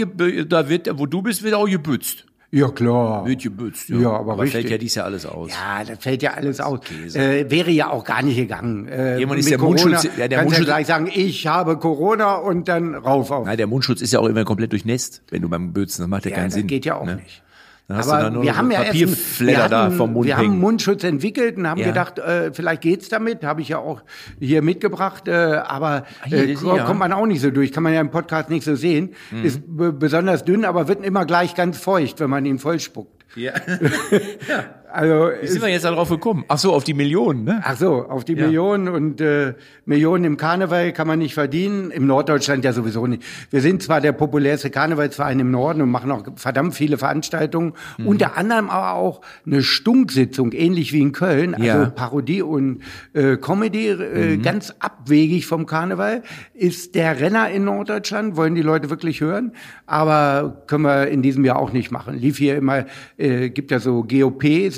[0.48, 2.26] da wird, wo du bist, wird auch gebützt.
[2.56, 3.26] Ja klar.
[3.26, 4.52] Wird gebützt, Ja, aber richtig.
[4.62, 5.50] fällt ja dies ja alles aus.
[5.52, 6.80] Ja, das fällt ja alles aus.
[7.16, 8.88] Äh, wäre ja auch gar nicht gegangen.
[8.88, 11.78] Äh, Jemand ist der Corona Mundschutz- ja, der kannst Mundschutz- ja gleich sagen, ich habe
[11.78, 13.46] Corona und dann rauf auf.
[13.46, 16.26] Nein, der Mundschutz ist ja auch immer komplett durchnässt, wenn du beim Bötzen, das macht
[16.26, 16.68] ja, Ja, keinen das Sinn.
[16.68, 17.16] geht ja auch ne?
[17.16, 17.42] nicht.
[17.88, 20.38] Dann hast du Aber da nur wir so haben ja wir da vom Mund wir
[20.38, 20.60] haben hängen.
[20.60, 21.88] Mundschutz entwickelt und haben Ja.
[21.88, 23.44] gedacht, äh, vielleicht geht's damit.
[23.44, 24.04] Habe ich ja auch
[24.40, 26.84] hier mitgebracht, äh, aber hier, äh, ja.
[26.86, 27.74] kommt man auch nicht so durch.
[27.74, 29.14] Kann man ja im Podcast nicht so sehen.
[29.32, 29.44] Mhm.
[29.46, 33.26] Ist besonders dünn, aber wird immer gleich ganz feucht, wenn man ihn vollspuckt.
[33.36, 33.52] Ja.
[34.96, 36.46] Also Wie sind wir jetzt darauf gekommen?
[36.50, 37.62] Ach so, auf die Millionen, ne?
[37.66, 42.06] Ach so, auf die Millionen und äh, Millionen im Karneval kann man nicht verdienen, im
[42.06, 43.24] Norddeutschland ja sowieso nicht.
[43.50, 48.06] Wir sind zwar der populärste Karnevalsverein im Norden und machen auch verdammt viele Veranstaltungen, Mhm.
[48.08, 51.86] unter anderem aber auch eine Stunksitzung, ähnlich wie in Köln, also Ja.
[51.88, 52.82] Parodie und
[53.14, 54.44] äh, Comedy, äh, Mhm.
[54.44, 56.22] ganz abwegig vom Karneval,
[56.54, 59.54] ist der Renner in Norddeutschland, wollen die Leute wirklich hören,
[59.88, 62.16] aber können wir in diesem Jahr auch nicht machen.
[62.16, 62.86] Lief hier immer,
[63.18, 64.70] äh, gibt ja so GOP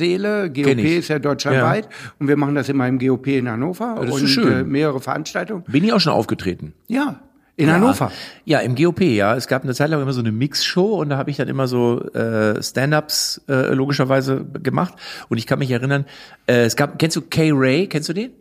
[0.64, 0.98] Kenn ich.
[0.98, 1.90] ist ja deutschlandweit
[2.20, 4.54] und wir machen das immer im GOP in Hannover das ist und schön.
[4.54, 5.64] Äh, mehrere Veranstaltungen.
[5.68, 6.74] Bin ich auch schon aufgetreten.
[6.88, 7.20] Ja,
[7.58, 8.12] in Hannover.
[8.44, 9.36] Ja, im GOP, ja.
[9.36, 11.68] Es gab eine Zeit lang immer so eine Mixshow und da habe ich dann immer
[11.68, 14.94] so äh, Stand-ups äh, logischerweise gemacht.
[15.30, 16.06] Und ich kann mich erinnern,
[16.48, 17.88] äh, es gab, kennst du Kay Ray?
[17.88, 18.32] Kennst du den?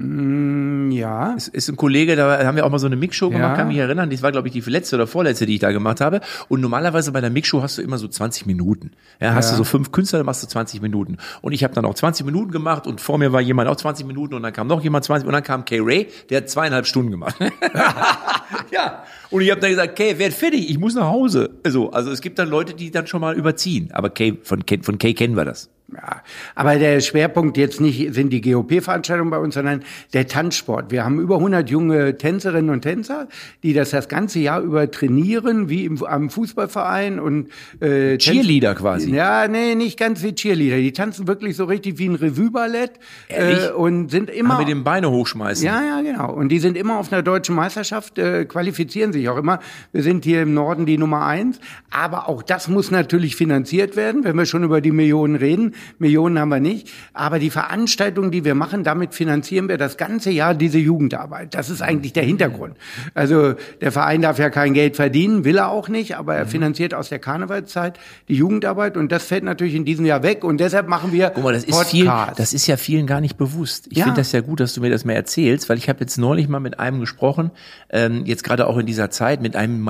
[0.00, 1.34] Ja.
[1.36, 3.56] Es ist ein Kollege, da haben wir auch mal so eine Mixshow gemacht, Ja.
[3.56, 4.10] kann mich erinnern.
[4.10, 6.20] Das war, glaube ich, die letzte oder vorletzte, die ich da gemacht habe.
[6.48, 8.92] Und normalerweise bei der Mixshow hast du immer so 20 Minuten.
[9.20, 11.16] Ja, hast du so fünf Künstler, dann machst du 20 Minuten.
[11.42, 14.06] Und ich habe dann auch 20 Minuten gemacht und vor mir war jemand auch 20
[14.06, 16.86] Minuten und dann kam noch jemand 20 und dann kam Kay Ray, der hat zweieinhalb
[16.86, 17.36] Stunden gemacht.
[18.72, 19.02] ja.
[19.30, 21.50] Und ich habe dann gesagt, Kay, werd fertig, ich muss nach Hause.
[21.64, 23.90] Also, also es gibt dann Leute, die dann schon mal überziehen.
[23.92, 25.70] Aber Kay, von, Kay- von Kay kennen wir das.
[25.90, 26.22] Ja,
[26.54, 30.90] aber der Schwerpunkt jetzt nicht sind die GOP-Veranstaltungen bei uns, sondern der Tanzsport.
[30.90, 33.26] Wir haben über 100 junge Tänzerinnen und Tänzer,
[33.62, 37.48] die das das ganze Jahr über trainieren, wie im, am Fußballverein und
[37.80, 39.14] äh, Cheerleader quasi.
[39.14, 40.76] Ja, nee, nicht ganz wie Cheerleader.
[40.76, 42.92] Die tanzen wirklich so richtig wie ein Revue-Ballett
[43.28, 45.64] äh, und sind immer mit den Beine hochschmeißen.
[45.64, 46.30] ja, ja, genau.
[46.34, 49.58] Und die sind immer auf einer deutschen Meisterschaft, äh, qualifizieren sich auch immer.
[49.92, 51.60] Wir sind hier im Norden die Nummer eins.
[51.90, 55.74] Aber auch das muss natürlich finanziert werden, wenn wir schon über die Millionen reden.
[55.98, 56.88] Millionen haben wir nicht.
[57.12, 61.54] Aber die Veranstaltungen, die wir machen, damit finanzieren wir das ganze Jahr diese Jugendarbeit.
[61.54, 62.76] Das ist eigentlich der Hintergrund.
[63.14, 66.48] Also der Verein darf ja kein Geld verdienen, will er auch nicht, aber er Mhm.
[66.48, 70.58] finanziert aus der Karnevalszeit die Jugendarbeit und das fällt natürlich in diesem Jahr weg und
[70.60, 71.90] deshalb machen wir Guck mal, das ist Podcasts.
[71.90, 73.86] viel, das ist ja vielen gar nicht bewusst.
[73.90, 74.04] Ich Ja.
[74.04, 76.48] finde das ja gut, dass du mir das mal erzählst, weil ich habe jetzt neulich
[76.48, 77.50] mal mit einem gesprochen,
[77.90, 79.80] ähm, jetzt gerade auch in dieser Zeit, mit einem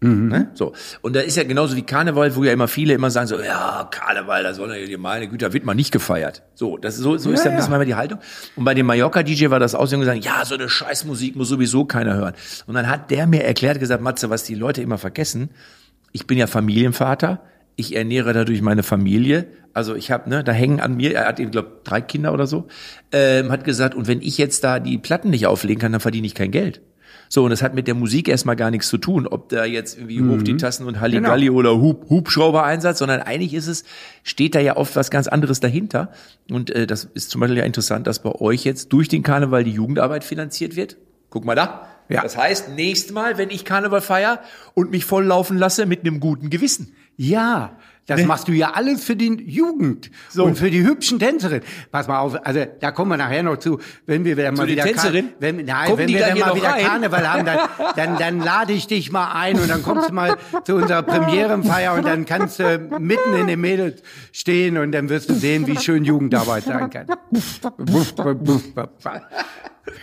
[0.00, 0.28] Mallorca-DJ.
[0.28, 0.50] Ne?
[0.54, 0.72] So.
[1.00, 3.88] Und da ist ja genauso wie Karneval, wo ja immer viele immer sagen so, ja,
[3.90, 6.42] Karneval, da soll ja meine Güte, da wird man nicht gefeiert.
[6.54, 8.18] So, das ist so, so ist ja ein bisschen mal die Haltung.
[8.56, 11.84] Und bei dem Mallorca-DJ war das aus, und gesagt, ja, so eine Scheißmusik muss sowieso
[11.84, 12.34] keiner hören.
[12.66, 15.50] Und dann hat der mir erklärt, gesagt, Matze, was die Leute immer vergessen,
[16.12, 17.40] ich bin ja Familienvater,
[17.76, 19.46] ich ernähre dadurch meine Familie.
[19.72, 22.46] Also ich habe, ne, da hängen an mir, er hat eben, glaube drei Kinder oder
[22.46, 22.68] so,
[23.12, 26.26] ähm, hat gesagt, und wenn ich jetzt da die Platten nicht auflegen kann, dann verdiene
[26.26, 26.80] ich kein Geld.
[27.28, 29.98] So, und das hat mit der Musik erstmal gar nichts zu tun, ob da jetzt
[29.98, 33.84] irgendwie hoch die Tassen und Halligalli oder Hub, Hubschrauber-Einsatz, sondern eigentlich ist es,
[34.22, 36.12] steht da ja oft was ganz anderes dahinter.
[36.50, 39.64] Und äh, das ist zum Beispiel ja interessant, dass bei euch jetzt durch den Karneval
[39.64, 40.96] die Jugendarbeit finanziert wird.
[41.30, 41.88] Guck mal da.
[42.08, 42.22] Ja.
[42.22, 44.40] Das heißt, nächstes Mal, wenn ich Karneval feier
[44.74, 46.94] und mich volllaufen lasse mit einem guten Gewissen.
[47.16, 47.76] Ja,
[48.06, 50.44] das machst du ja alles für die Jugend So.
[50.44, 51.62] und für die hübschen Tänzerinnen.
[51.90, 54.84] Pass mal auf, also da kommen wir nachher noch zu, wenn wir dann mal wieder
[54.84, 55.32] Tänzerinnen?
[55.40, 56.84] wenn, nein, Kommen wenn wir da dann hier mal wieder rein?
[56.84, 57.58] Karneval haben, dann,
[57.96, 61.94] dann, dann lade ich dich mal ein und dann kommst du mal zu unserer Premierenfeier
[61.94, 64.02] und dann kannst du mitten in den Mädels
[64.32, 67.06] stehen und dann wirst du sehen, wie schön Jugendarbeit sein kann.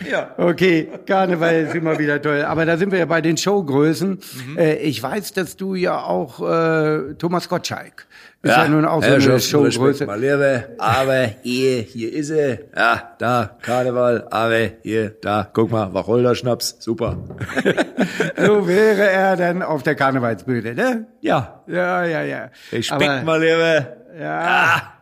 [0.09, 0.33] Ja.
[0.37, 2.43] Okay, Karneval ist immer wieder toll.
[2.43, 4.19] Aber da sind wir ja bei den Showgrößen.
[4.47, 4.57] Mhm.
[4.57, 8.07] Äh, ich weiß, dass du ja auch äh, Thomas Gottschalk
[8.43, 10.05] ist ja, nun auch so eine Herrschaft, Showgröße.
[10.05, 12.59] Mal Lehre, aber hier, hier ist er.
[12.75, 17.17] Ja, da, Karneval, aber hier, da, guck mal, Wacholder-Schnaps, super.
[18.37, 21.07] So wäre er dann auf der Karnevalsbühne, ne?
[21.21, 21.63] Ja.
[21.67, 22.49] Ja, ja, ja.
[22.71, 23.95] Respekt, aber, mal Lehre.
[24.19, 24.93] ja.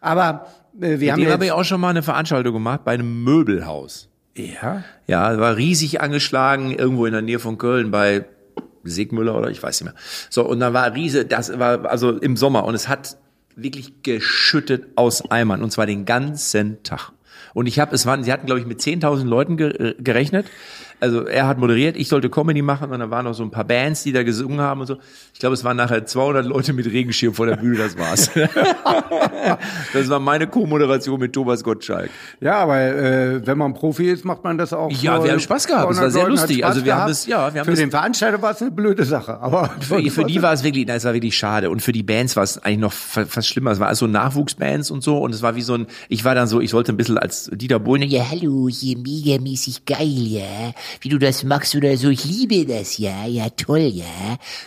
[0.00, 0.46] Aber
[0.80, 3.24] äh, wir haben Dem jetzt, habe ich auch schon mal eine Veranstaltung gemacht bei einem
[3.24, 4.08] Möbelhaus.
[4.34, 8.24] ja, Ja, war riesig angeschlagen, irgendwo in der Nähe von Köln bei
[8.84, 10.00] Segmüller oder ich weiß nicht mehr.
[10.30, 13.16] So, und dann war riese, das war also im Sommer und es hat
[13.56, 17.12] wirklich geschüttet aus Eimern und zwar den ganzen Tag.
[17.52, 20.46] Und ich habe, es waren, sie hatten glaube ich mit 10.000 Leuten ge gerechnet.
[21.00, 23.64] Also er hat moderiert, ich sollte Comedy machen und dann waren noch so ein paar
[23.64, 24.96] Bands, die da gesungen haben und so.
[25.32, 28.30] Ich glaube, es waren nachher 200 Leute mit Regenschirm vor der Bühne, das war's.
[29.92, 32.10] das war meine Co-Moderation mit Thomas Gottschalk.
[32.40, 34.90] ja, aber äh, wenn man Profi ist, macht man das auch.
[34.90, 35.90] Ja, wir haben Spaß gehabt.
[35.90, 36.64] Es war 200 sehr Leuten, lustig.
[36.64, 39.38] Also wir haben das- ja, wir haben Für den Veranstalter war es eine blöde Sache,
[39.40, 41.70] aber Für, für die war es wirklich, nein, es war wirklich schade.
[41.70, 43.70] Und für die Bands war es eigentlich noch fa- fast schlimmer.
[43.72, 45.18] Es war also Nachwuchsbands und so.
[45.18, 47.50] Und es war wie so ein, ich war dann so, ich sollte ein bisschen als
[47.52, 50.72] Dieter Bohlen, Ja, hallo, hier megamäßig geil, ja.
[51.00, 53.26] Wie du das magst oder so, ich liebe das, ja.
[53.26, 54.04] Ja, toll, ja.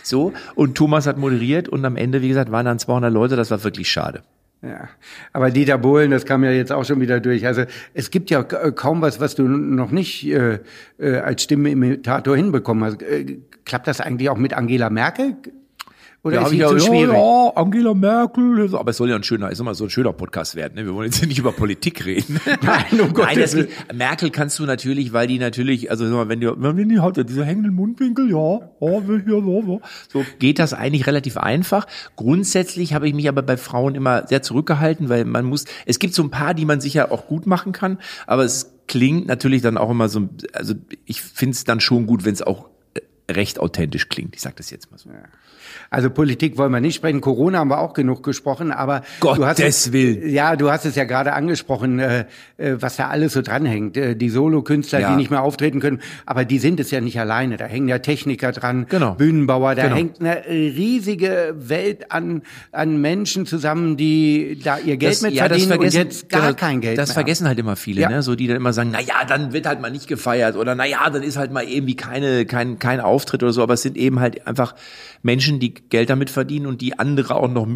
[0.02, 0.32] so.
[0.54, 3.36] Und Thomas hat moderiert und am Ende, wie gesagt, waren dann 200 Leute.
[3.36, 4.22] Das war wirklich schade.
[4.64, 4.88] Ja,
[5.34, 7.46] aber Dieter Bohlen, das kam ja jetzt auch schon wieder durch.
[7.46, 10.60] Also es gibt ja kaum was, was du noch nicht äh,
[10.98, 13.02] äh, als Stimmeimitator hinbekommen hast.
[13.02, 15.36] Äh, klappt das eigentlich auch mit Angela Merkel?
[16.24, 17.14] Oder ist hab sie ich zu ja, schwierig?
[17.14, 18.74] Ja, Angela Merkel.
[18.74, 20.74] Aber es soll ja ein schöner, ist immer so ein schöner Podcast werden.
[20.76, 20.86] Ne?
[20.86, 22.40] Wir wollen jetzt hier nicht über Politik reden.
[22.62, 26.40] Nein, um Nein, das geht, Merkel kannst du natürlich, weil die natürlich, also mal, wenn
[26.40, 29.80] die, wenn die hat ja diese hängenden Mundwinkel, ja, ja, hier, so, so.
[30.08, 31.86] So geht das eigentlich relativ einfach.
[32.16, 36.14] Grundsätzlich habe ich mich aber bei Frauen immer sehr zurückgehalten, weil man muss, es gibt
[36.14, 39.76] so ein paar, die man sicher auch gut machen kann, aber es klingt natürlich dann
[39.76, 40.72] auch immer so, also
[41.04, 44.34] ich finde es dann schon gut, wenn es auch äh, recht authentisch klingt.
[44.34, 45.10] Ich sage das jetzt mal so.
[45.94, 47.20] Also Politik wollen wir nicht sprechen.
[47.20, 50.28] Corona haben wir auch genug gesprochen, aber du hast Gottes es, Willen.
[50.28, 52.24] Ja, du hast es ja gerade angesprochen, äh,
[52.56, 53.96] äh, was da alles so dranhängt.
[53.96, 55.10] Äh, die Solokünstler, Ja.
[55.10, 57.56] die nicht mehr auftreten können, aber die sind es ja nicht alleine.
[57.56, 59.14] Da hängen ja Techniker dran, Genau.
[59.14, 59.74] Bühnenbauer.
[59.74, 59.96] Da Genau.
[59.96, 62.42] hängt eine riesige Welt an
[62.72, 66.54] an Menschen zusammen, die da ihr Geld mit ja, das verdienen und jetzt gar genau,
[66.54, 68.08] kein Geld Das mehr vergessen halt immer viele, Ja.
[68.08, 68.22] ne?
[68.22, 70.84] So die dann immer sagen, na ja, dann wird halt mal nicht gefeiert oder na
[70.86, 73.96] ja, dann ist halt mal irgendwie keine kein kein Auftritt oder so, aber es sind
[73.96, 74.74] eben halt einfach
[75.22, 77.66] Menschen, die Geld damit verdienen und die andere auch noch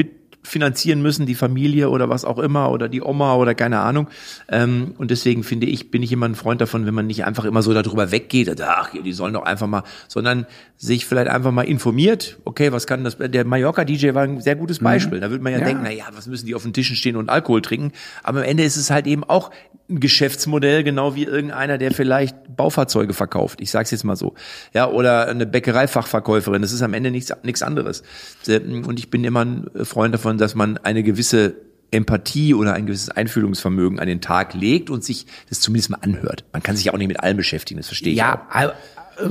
[0.48, 4.08] mitfinanzieren müssen, die Familie oder was auch immer oder die Oma oder keine Ahnung.
[4.48, 7.44] Ähm, und deswegen finde ich, bin ich immer ein Freund davon, wenn man nicht einfach
[7.44, 10.46] immer so darüber weggeht, ach, die sollen doch einfach mal, sondern
[10.78, 14.78] sich vielleicht einfach mal informiert, okay, was kann das, der Mallorca-DJ war ein sehr gutes
[14.78, 15.20] Beispiel.
[15.20, 15.64] Da würde man ja, Ja.
[15.66, 17.92] denken, na ja, was müssen die auf den Tischen stehen und Alkohol trinken?
[18.22, 19.50] Aber am Ende ist es halt eben auch
[19.90, 23.60] ein Geschäftsmodell, genau wie irgendeiner, der vielleicht Baufahrzeuge verkauft.
[23.60, 24.34] Ich sag's jetzt mal so.
[24.74, 26.60] Ja, oder eine Bäckereifachverkäuferin.
[26.62, 28.02] Das ist am Ende nichts, nichts anderes.
[28.46, 31.56] Und ich bin immer ein Freund davon, dass man eine gewisse
[31.90, 36.44] Empathie oder ein gewisses Einfühlungsvermögen an den Tag legt und sich das zumindest mal anhört.
[36.52, 38.26] Man kann sich ja auch nicht mit allem beschäftigen, das verstehe ich auch.
[38.26, 38.74] Ja,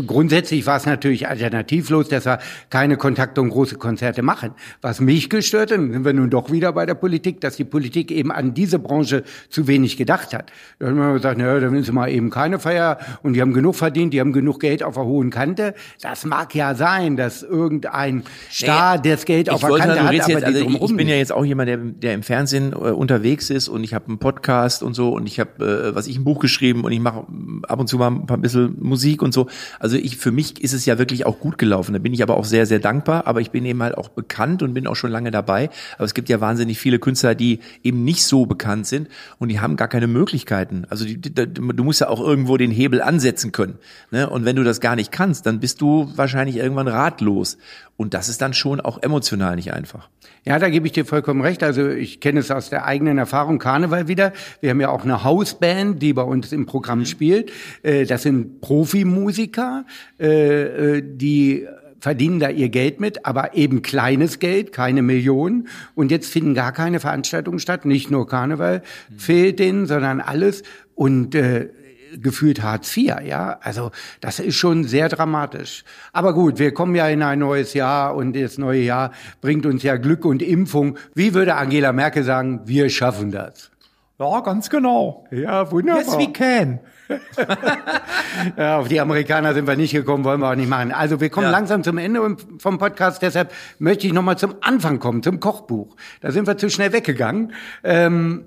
[0.06, 4.52] grundsätzlich war es natürlich alternativlos, dass wir keine Kontakte und große Konzerte machen.
[4.82, 8.12] Was mich gestört hat, sind wir nun doch wieder bei der Politik, dass die Politik
[8.12, 10.52] eben an diese Branche zu wenig gedacht hat.
[10.80, 13.76] Da haben wir gesagt, naja, dann ist mal eben keine Feier und die haben genug
[13.76, 15.74] verdient, die haben genug Geld auf der hohen Kante.
[16.02, 20.14] Das mag ja sein, dass irgendein Star nee, das Geld auf der Kante hat, aber
[20.14, 23.50] jetzt, also ich, ich bin ja jetzt auch jemand, der, der im Fernsehen äh, unterwegs
[23.50, 26.24] ist und ich habe einen Podcast und so und ich habe, äh, was ich ein
[26.24, 27.26] Buch geschrieben und ich mache
[27.68, 29.48] ab und zu mal ein paar bisschen Musik und so.
[29.80, 31.94] Also ich, für mich ist es ja wirklich auch gut gelaufen.
[31.94, 33.28] Da bin ich aber auch sehr, sehr dankbar.
[33.28, 35.70] Aber ich bin eben halt auch bekannt und bin auch schon lange dabei.
[35.96, 39.08] Aber es gibt ja wahnsinnig viele Künstler, die eben nicht so bekannt sind
[39.40, 40.86] und die haben gar keine Möglichkeiten.
[40.90, 43.78] Also die, die, du musst ja auch irgendwo den Hebel ansetzen können.
[44.12, 44.30] Ne?
[44.30, 47.58] Und wenn du das gar nicht kannst, dann bist du wahrscheinlich irgendwann ratlos.
[47.98, 50.08] Und das ist dann schon auch emotional nicht einfach.
[50.46, 51.64] Ja, da gebe ich dir vollkommen recht.
[51.64, 54.34] Also ich kenne es aus der eigenen Erfahrung Karneval wieder.
[54.62, 57.06] Wir haben ja auch eine Hausband, die bei uns im Programm mhm.
[57.06, 57.52] spielt.
[57.82, 59.84] Äh, das sind Profimusiker,
[60.20, 61.68] äh, äh, die
[62.00, 65.68] verdienen da ihr Geld mit, aber eben kleines Geld, keine Millionen.
[65.96, 69.20] Und jetzt finden gar keine Veranstaltungen statt, nicht nur Karneval mhm.
[69.20, 70.62] fehlt denen, sondern alles.
[70.94, 71.70] Und äh,
[72.16, 73.58] gefühlt Hartz IV, ja.
[73.62, 73.92] Also
[74.22, 75.84] das ist schon sehr dramatisch.
[76.14, 79.84] Aber gut, wir kommen ja in ein neues Jahr und das neue Jahr bringt uns
[79.84, 80.98] ja Glück und Impfung.
[81.14, 83.72] Wie würde Angela Merkel sagen, wir schaffen das?
[84.20, 85.28] Ja, ganz genau.
[85.30, 86.04] Ja, wunderbar.
[86.04, 86.80] Yes, we can.
[88.58, 90.92] ja, auf die Amerikaner sind wir nicht gekommen, wollen wir auch nicht machen.
[90.92, 91.52] Also wir kommen ja.
[91.52, 95.96] langsam zum Ende vom Podcast, deshalb möchte ich nochmal zum Anfang kommen, zum Kochbuch.
[96.22, 97.54] Da sind wir zu schnell weggegangen.
[97.84, 98.46] Ähm,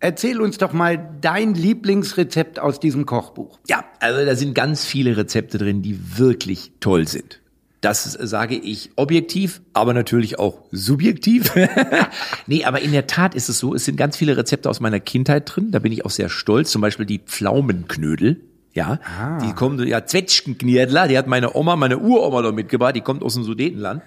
[0.00, 3.58] Erzähl uns doch mal dein Lieblingsrezept aus diesem Kochbuch.
[3.68, 7.40] Ja, also da sind ganz viele Rezepte drin, die wirklich toll sind.
[7.82, 11.52] Das sage ich objektiv, aber natürlich auch subjektiv.
[12.46, 15.00] nee, aber in der Tat ist es so, es sind ganz viele Rezepte aus meiner
[15.00, 15.70] Kindheit drin.
[15.70, 16.70] Da bin ich auch sehr stolz.
[16.70, 18.40] Zum Beispiel die Pflaumenknödel.
[18.72, 19.38] Ja, ah.
[19.38, 23.34] die kommen, ja, Zwetschgenknödler, die hat meine Oma, meine Uroma noch mitgebracht, die kommt aus
[23.34, 24.02] dem Sudetenland.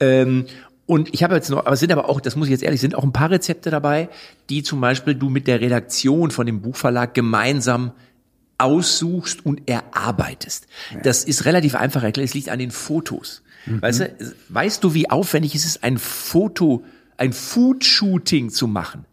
[0.00, 0.46] Ähm,
[0.86, 2.80] und ich habe jetzt noch, aber es sind aber auch, das muss ich jetzt ehrlich,
[2.80, 4.08] sind auch ein paar Rezepte dabei,
[4.48, 7.92] die zum Beispiel du mit der Redaktion von dem Buchverlag gemeinsam
[8.58, 10.66] aussuchst und erarbeitest.
[10.94, 11.00] Ja.
[11.00, 12.28] Das ist relativ einfach erklärt.
[12.28, 13.42] Es liegt an den Fotos.
[13.66, 13.82] Mhm.
[13.82, 16.84] Weißt du, weißt du, wie aufwendig es ist, ein Foto,
[17.16, 19.04] ein Food-Shooting zu machen?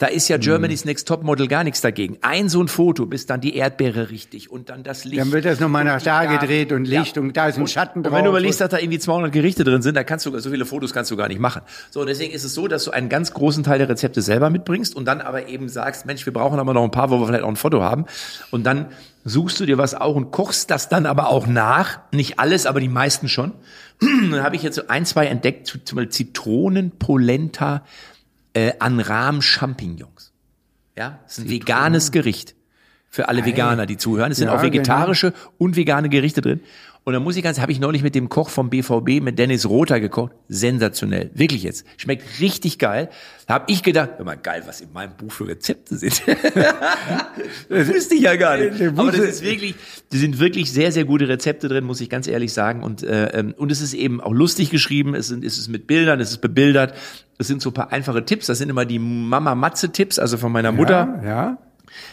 [0.00, 2.16] Da ist ja Germany's Next Top Model gar nichts dagegen.
[2.22, 5.20] Ein so ein Foto, bis dann die Erdbeere richtig und dann das Licht.
[5.20, 7.22] Dann wird das nochmal nach da gedreht und Licht ja.
[7.22, 8.12] und da ist ein Schatten drauf.
[8.12, 10.48] Und wenn du überlegst, dass da irgendwie 200 Gerichte drin sind, dann kannst du, so
[10.48, 11.60] viele Fotos kannst du gar nicht machen.
[11.90, 14.96] So, deswegen ist es so, dass du einen ganz großen Teil der Rezepte selber mitbringst
[14.96, 17.44] und dann aber eben sagst, Mensch, wir brauchen aber noch ein paar, wo wir vielleicht
[17.44, 18.06] auch ein Foto haben.
[18.50, 18.86] Und dann
[19.26, 21.98] suchst du dir was auch und kochst das dann aber auch nach.
[22.10, 23.52] Nicht alles, aber die meisten schon.
[24.00, 27.82] dann habe ich jetzt so ein, zwei entdeckt, zum Beispiel Zitronenpolenta
[28.54, 30.32] äh, an Rahm-Champignons.
[30.96, 32.54] Ja, das ist ein veganes Gericht
[33.10, 33.50] für alle Geil.
[33.50, 34.30] Veganer, die zuhören.
[34.30, 35.52] Es sind ja, auch vegetarische genau.
[35.58, 36.60] und vegane Gerichte drin.
[37.02, 39.66] Und da muss ich ganz, habe ich neulich mit dem Koch vom BVB, mit Dennis
[39.66, 40.32] Rother gekocht.
[40.48, 41.30] Sensationell.
[41.34, 41.84] Wirklich jetzt.
[41.96, 43.08] Schmeckt richtig geil.
[43.46, 46.22] Da habe ich gedacht, mal, geil, was in meinem Buch für Rezepte sind.
[47.68, 48.80] das wüsste ich ja gar nicht.
[48.82, 49.74] Aber das ist wirklich,
[50.12, 52.82] die sind wirklich sehr, sehr gute Rezepte drin, muss ich ganz ehrlich sagen.
[52.82, 55.14] Und, äh, ähm, und es ist eben auch lustig geschrieben.
[55.14, 56.94] Es, sind, es ist mit Bildern, es ist bebildert.
[57.38, 58.46] Es sind so ein paar einfache Tipps.
[58.46, 61.20] Das sind immer die Mama-Matze-Tipps, also von meiner Mutter.
[61.24, 61.58] Ja, ja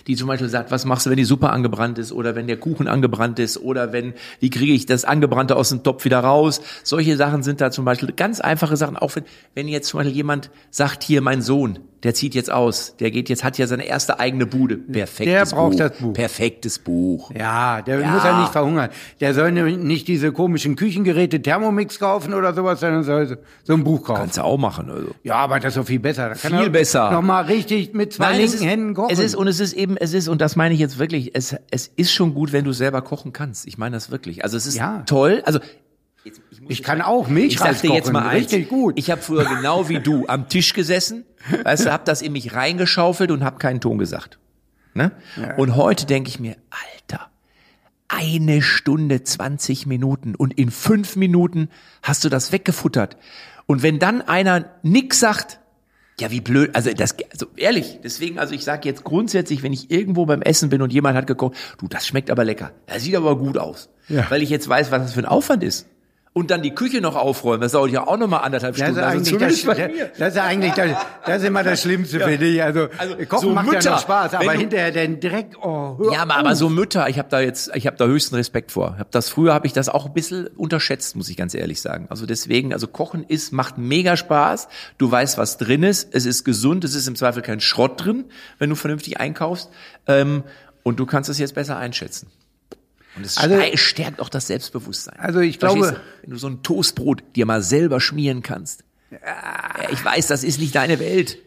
[0.07, 2.57] die zum Beispiel sagt, was machst du, wenn die Suppe angebrannt ist oder wenn der
[2.57, 6.61] Kuchen angebrannt ist oder wenn, wie kriege ich das Angebrannte aus dem Topf wieder raus?
[6.83, 8.97] Solche Sachen sind da zum Beispiel ganz einfache Sachen.
[8.97, 9.23] Auch wenn,
[9.55, 13.30] wenn jetzt zum Beispiel jemand sagt, hier mein Sohn, der zieht jetzt aus, der geht
[13.30, 14.78] jetzt, hat ja seine erste eigene Bude.
[14.78, 15.80] Perfektes der braucht Buch.
[15.80, 16.14] das Buch.
[16.14, 17.32] Perfektes Buch.
[17.38, 18.12] Ja, der ja.
[18.12, 18.89] muss ja nicht verhungern.
[19.20, 24.04] Der soll nicht diese komischen Küchengeräte Thermomix kaufen oder sowas, sondern soll so ein Buch
[24.04, 24.20] kaufen.
[24.20, 25.10] Kannst du auch machen, also.
[25.24, 26.30] Ja, aber das ist doch viel besser.
[26.30, 27.12] Da kann viel besser.
[27.12, 29.12] Nochmal richtig mit zwei Nein, linken ist, Händen kochen.
[29.12, 31.56] Es ist, und es ist eben, es ist, und das meine ich jetzt wirklich, es,
[31.72, 33.68] es ist schon gut, wenn du selber kochen kannst.
[33.68, 34.43] Ich meine das wirklich.
[34.43, 35.04] Also es ist ja.
[35.06, 35.41] toll.
[35.45, 35.60] Also
[36.70, 38.45] ich, kann auch Milch Ich sag dir jetzt mal eins.
[38.45, 38.97] Richtig gut.
[38.97, 41.26] Ich habe früher genau wie du am Tisch gesessen,
[41.63, 44.39] weißt du, hab das in mich reingeschaufelt und hab keinen Ton gesagt.
[44.93, 45.11] Ne?
[45.36, 45.55] Ja.
[45.55, 47.28] Und heute denke ich mir, Alter,
[48.07, 51.70] eine Stunde 20 Minuten und in fünf Minuten
[52.01, 53.18] hast du das weggefuttert.
[53.65, 55.59] Und wenn dann einer nix sagt,
[56.20, 59.91] ja, wie blöd, also das, also ehrlich, deswegen, also ich sage jetzt grundsätzlich, wenn ich
[59.91, 63.15] irgendwo beim Essen bin und jemand hat gekocht, du, das schmeckt aber lecker, das sieht
[63.15, 64.26] aber gut aus, ja.
[64.32, 65.86] weil ich jetzt weiß, was das für ein Aufwand ist
[66.38, 67.61] und dann die Küche noch aufräumen.
[67.61, 68.93] Das dauert ja auch noch mal anderthalb Stunden.
[68.93, 69.63] Das ist, also das,
[70.19, 70.91] das, ist eigentlich das,
[71.25, 72.27] das ist immer das Schlimmste, ja.
[72.27, 72.61] finde ich.
[72.61, 75.57] Also, also Kochen so macht Mütter, ja noch Spaß, aber du, hinterher den Dreck.
[75.59, 78.71] Oh, ja, aber, aber so Mütter, ich habe da jetzt, ich habe da höchsten Respekt
[78.71, 78.97] vor.
[78.99, 82.05] Hab das früher habe ich das auch ein bisschen unterschätzt, muss ich ganz ehrlich sagen.
[82.11, 84.67] Also deswegen, also Kochen ist macht mega Spaß.
[84.99, 86.13] Du weißt, was drin ist.
[86.13, 86.83] Es ist gesund.
[86.83, 88.25] Es ist im Zweifel kein Schrott drin,
[88.59, 89.71] wenn du vernünftig einkaufst.
[90.05, 90.43] Ähm,
[90.83, 92.27] und du kannst es jetzt besser einschätzen.
[93.18, 95.20] Und es Also- stärkt auch das Selbstbewusstsein.
[95.20, 96.22] Also ich Verstehst glaube- du?
[96.24, 98.84] wenn du so ein Toastbrot dir mal selber schmieren kannst.
[99.11, 99.18] Ja,
[99.91, 101.38] ich weiß, das ist nicht deine Welt.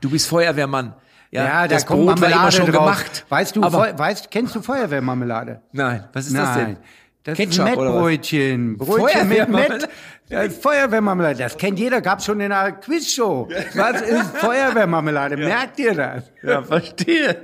[0.00, 0.94] Du bist Feuerwehrmann.
[1.30, 2.84] Ja, Ja, da das kommt Brot war immer Marmelade schon drauf.
[2.84, 3.26] gemacht.
[3.28, 5.62] Weißt du, aber weißt, kennst du Feuerwehrmarmelade?
[5.72, 6.76] nein, was ist das denn?
[7.24, 7.76] Das Ketchup ist?
[7.76, 8.76] Mettbrötchen.
[8.76, 9.72] Brötchen mit Feuerwehrmarmelade?
[9.78, 9.88] Mett.
[10.28, 11.38] Das ist Feuerwehrmarmelade.
[11.38, 13.48] Das kennt jeder, gab's schon in einer Quizshow.
[13.74, 15.36] Was ist Feuerwehrmarmelade?
[15.38, 16.24] Merkt ihr das?
[16.42, 17.36] Ja, verstehe.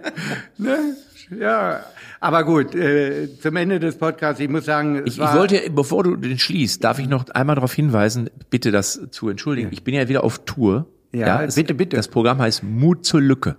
[0.58, 0.96] Ne?
[1.30, 1.80] Ja.
[2.22, 6.16] Aber gut, äh, zum Ende des Podcasts, ich muss sagen, Ich, ich wollte, bevor du
[6.16, 9.70] den schließt, darf ich noch einmal darauf hinweisen, bitte das zu entschuldigen.
[9.72, 10.86] Ich bin ja wieder auf Tour.
[11.12, 11.96] Ja, es- bitte, bitte.
[11.96, 13.56] Das Programm heißt Mut zur Lücke.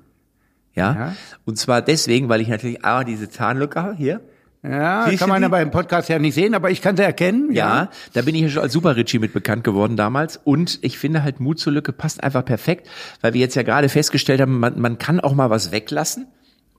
[0.76, 0.93] Ja?
[0.93, 1.16] Ja.
[1.43, 4.22] Und zwar deswegen, weil ich natürlich ah, diese Zahnlücke habe hier.
[4.64, 5.45] ja, Siehst kann man die?
[5.45, 7.51] aber im Podcast ja nicht sehen, aber ich kann sie erkennen.
[7.51, 10.39] Ja, da bin ich ja schon als Super Richie mit bekannt geworden damals.
[10.41, 12.88] Und ich finde halt Mut zur Lücke passt einfach perfekt,
[13.22, 16.28] weil wir jetzt ja gerade festgestellt haben, man, man kann auch mal was weglassen.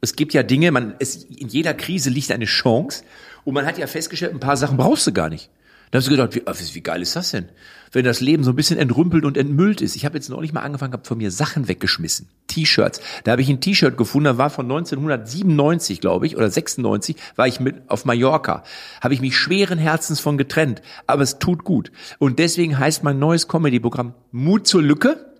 [0.02, 3.04] Es gibt ja Dinge, man, es, in jeder Krise liegt eine Chance.
[3.44, 5.48] Und man hat ja festgestellt, ein paar Sachen brauchst du gar nicht.
[5.90, 6.42] Da hast du gedacht, wie,
[6.74, 7.50] wie geil ist das denn?
[7.92, 9.94] Wenn das Leben so ein bisschen entrümpelt und entmüllt ist.
[9.94, 12.28] Ich habe jetzt neulich mal angefangen, habe von mir Sachen weggeschmissen.
[12.46, 13.00] T-Shirts.
[13.24, 17.46] Da habe ich ein T-Shirt gefunden, da war von 1997, glaube ich, oder 96, war
[17.46, 18.64] ich mit auf Mallorca.
[19.02, 20.82] Habe ich mich schweren Herzens von getrennt.
[21.06, 21.92] Aber es tut gut.
[22.18, 25.32] Und deswegen heißt mein neues Comedy-Programm Mut zur Lücke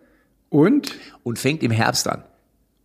[0.51, 0.93] Und,
[1.23, 2.23] und fängt im Herbst an.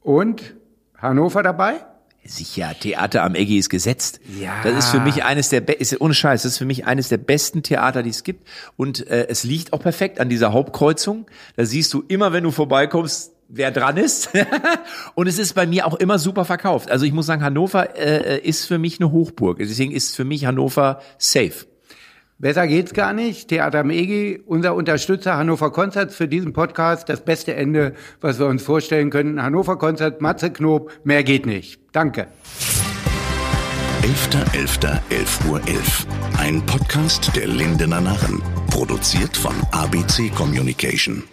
[0.01, 0.55] und
[0.97, 1.75] Hannover dabei?
[2.23, 4.19] Sicher, Theater am Eggy ist gesetzt.
[4.39, 4.61] Ja.
[4.63, 7.17] Das ist für mich eines der, ist, ohne Scheiß, das ist für mich eines der
[7.17, 8.47] besten Theater, die es gibt.
[8.75, 11.27] Und äh, es liegt auch perfekt an dieser Hauptkreuzung.
[11.55, 14.29] Da siehst du immer, wenn du vorbeikommst, wer dran ist.
[15.15, 16.91] Und es ist bei mir auch immer super verkauft.
[16.91, 19.59] Also ich muss sagen, Hannover äh, ist für mich eine Hochburg.
[19.59, 21.65] Deswegen ist für mich Hannover safe.
[22.39, 23.47] Besser geht's gar nicht.
[23.47, 27.09] Theater am EGI, unser Unterstützer Hannover Konzerts für diesen Podcast.
[27.09, 29.41] Das beste Ende, was wir uns vorstellen können.
[29.41, 31.79] Hannover Konzert, Matze Knob, mehr geht nicht.
[31.93, 32.27] Danke.
[34.03, 36.07] 11.11.11 Uhr 11.
[36.37, 38.43] Ein Podcast der Lindener Narren.
[38.69, 41.23] Produziert von ABC Communication.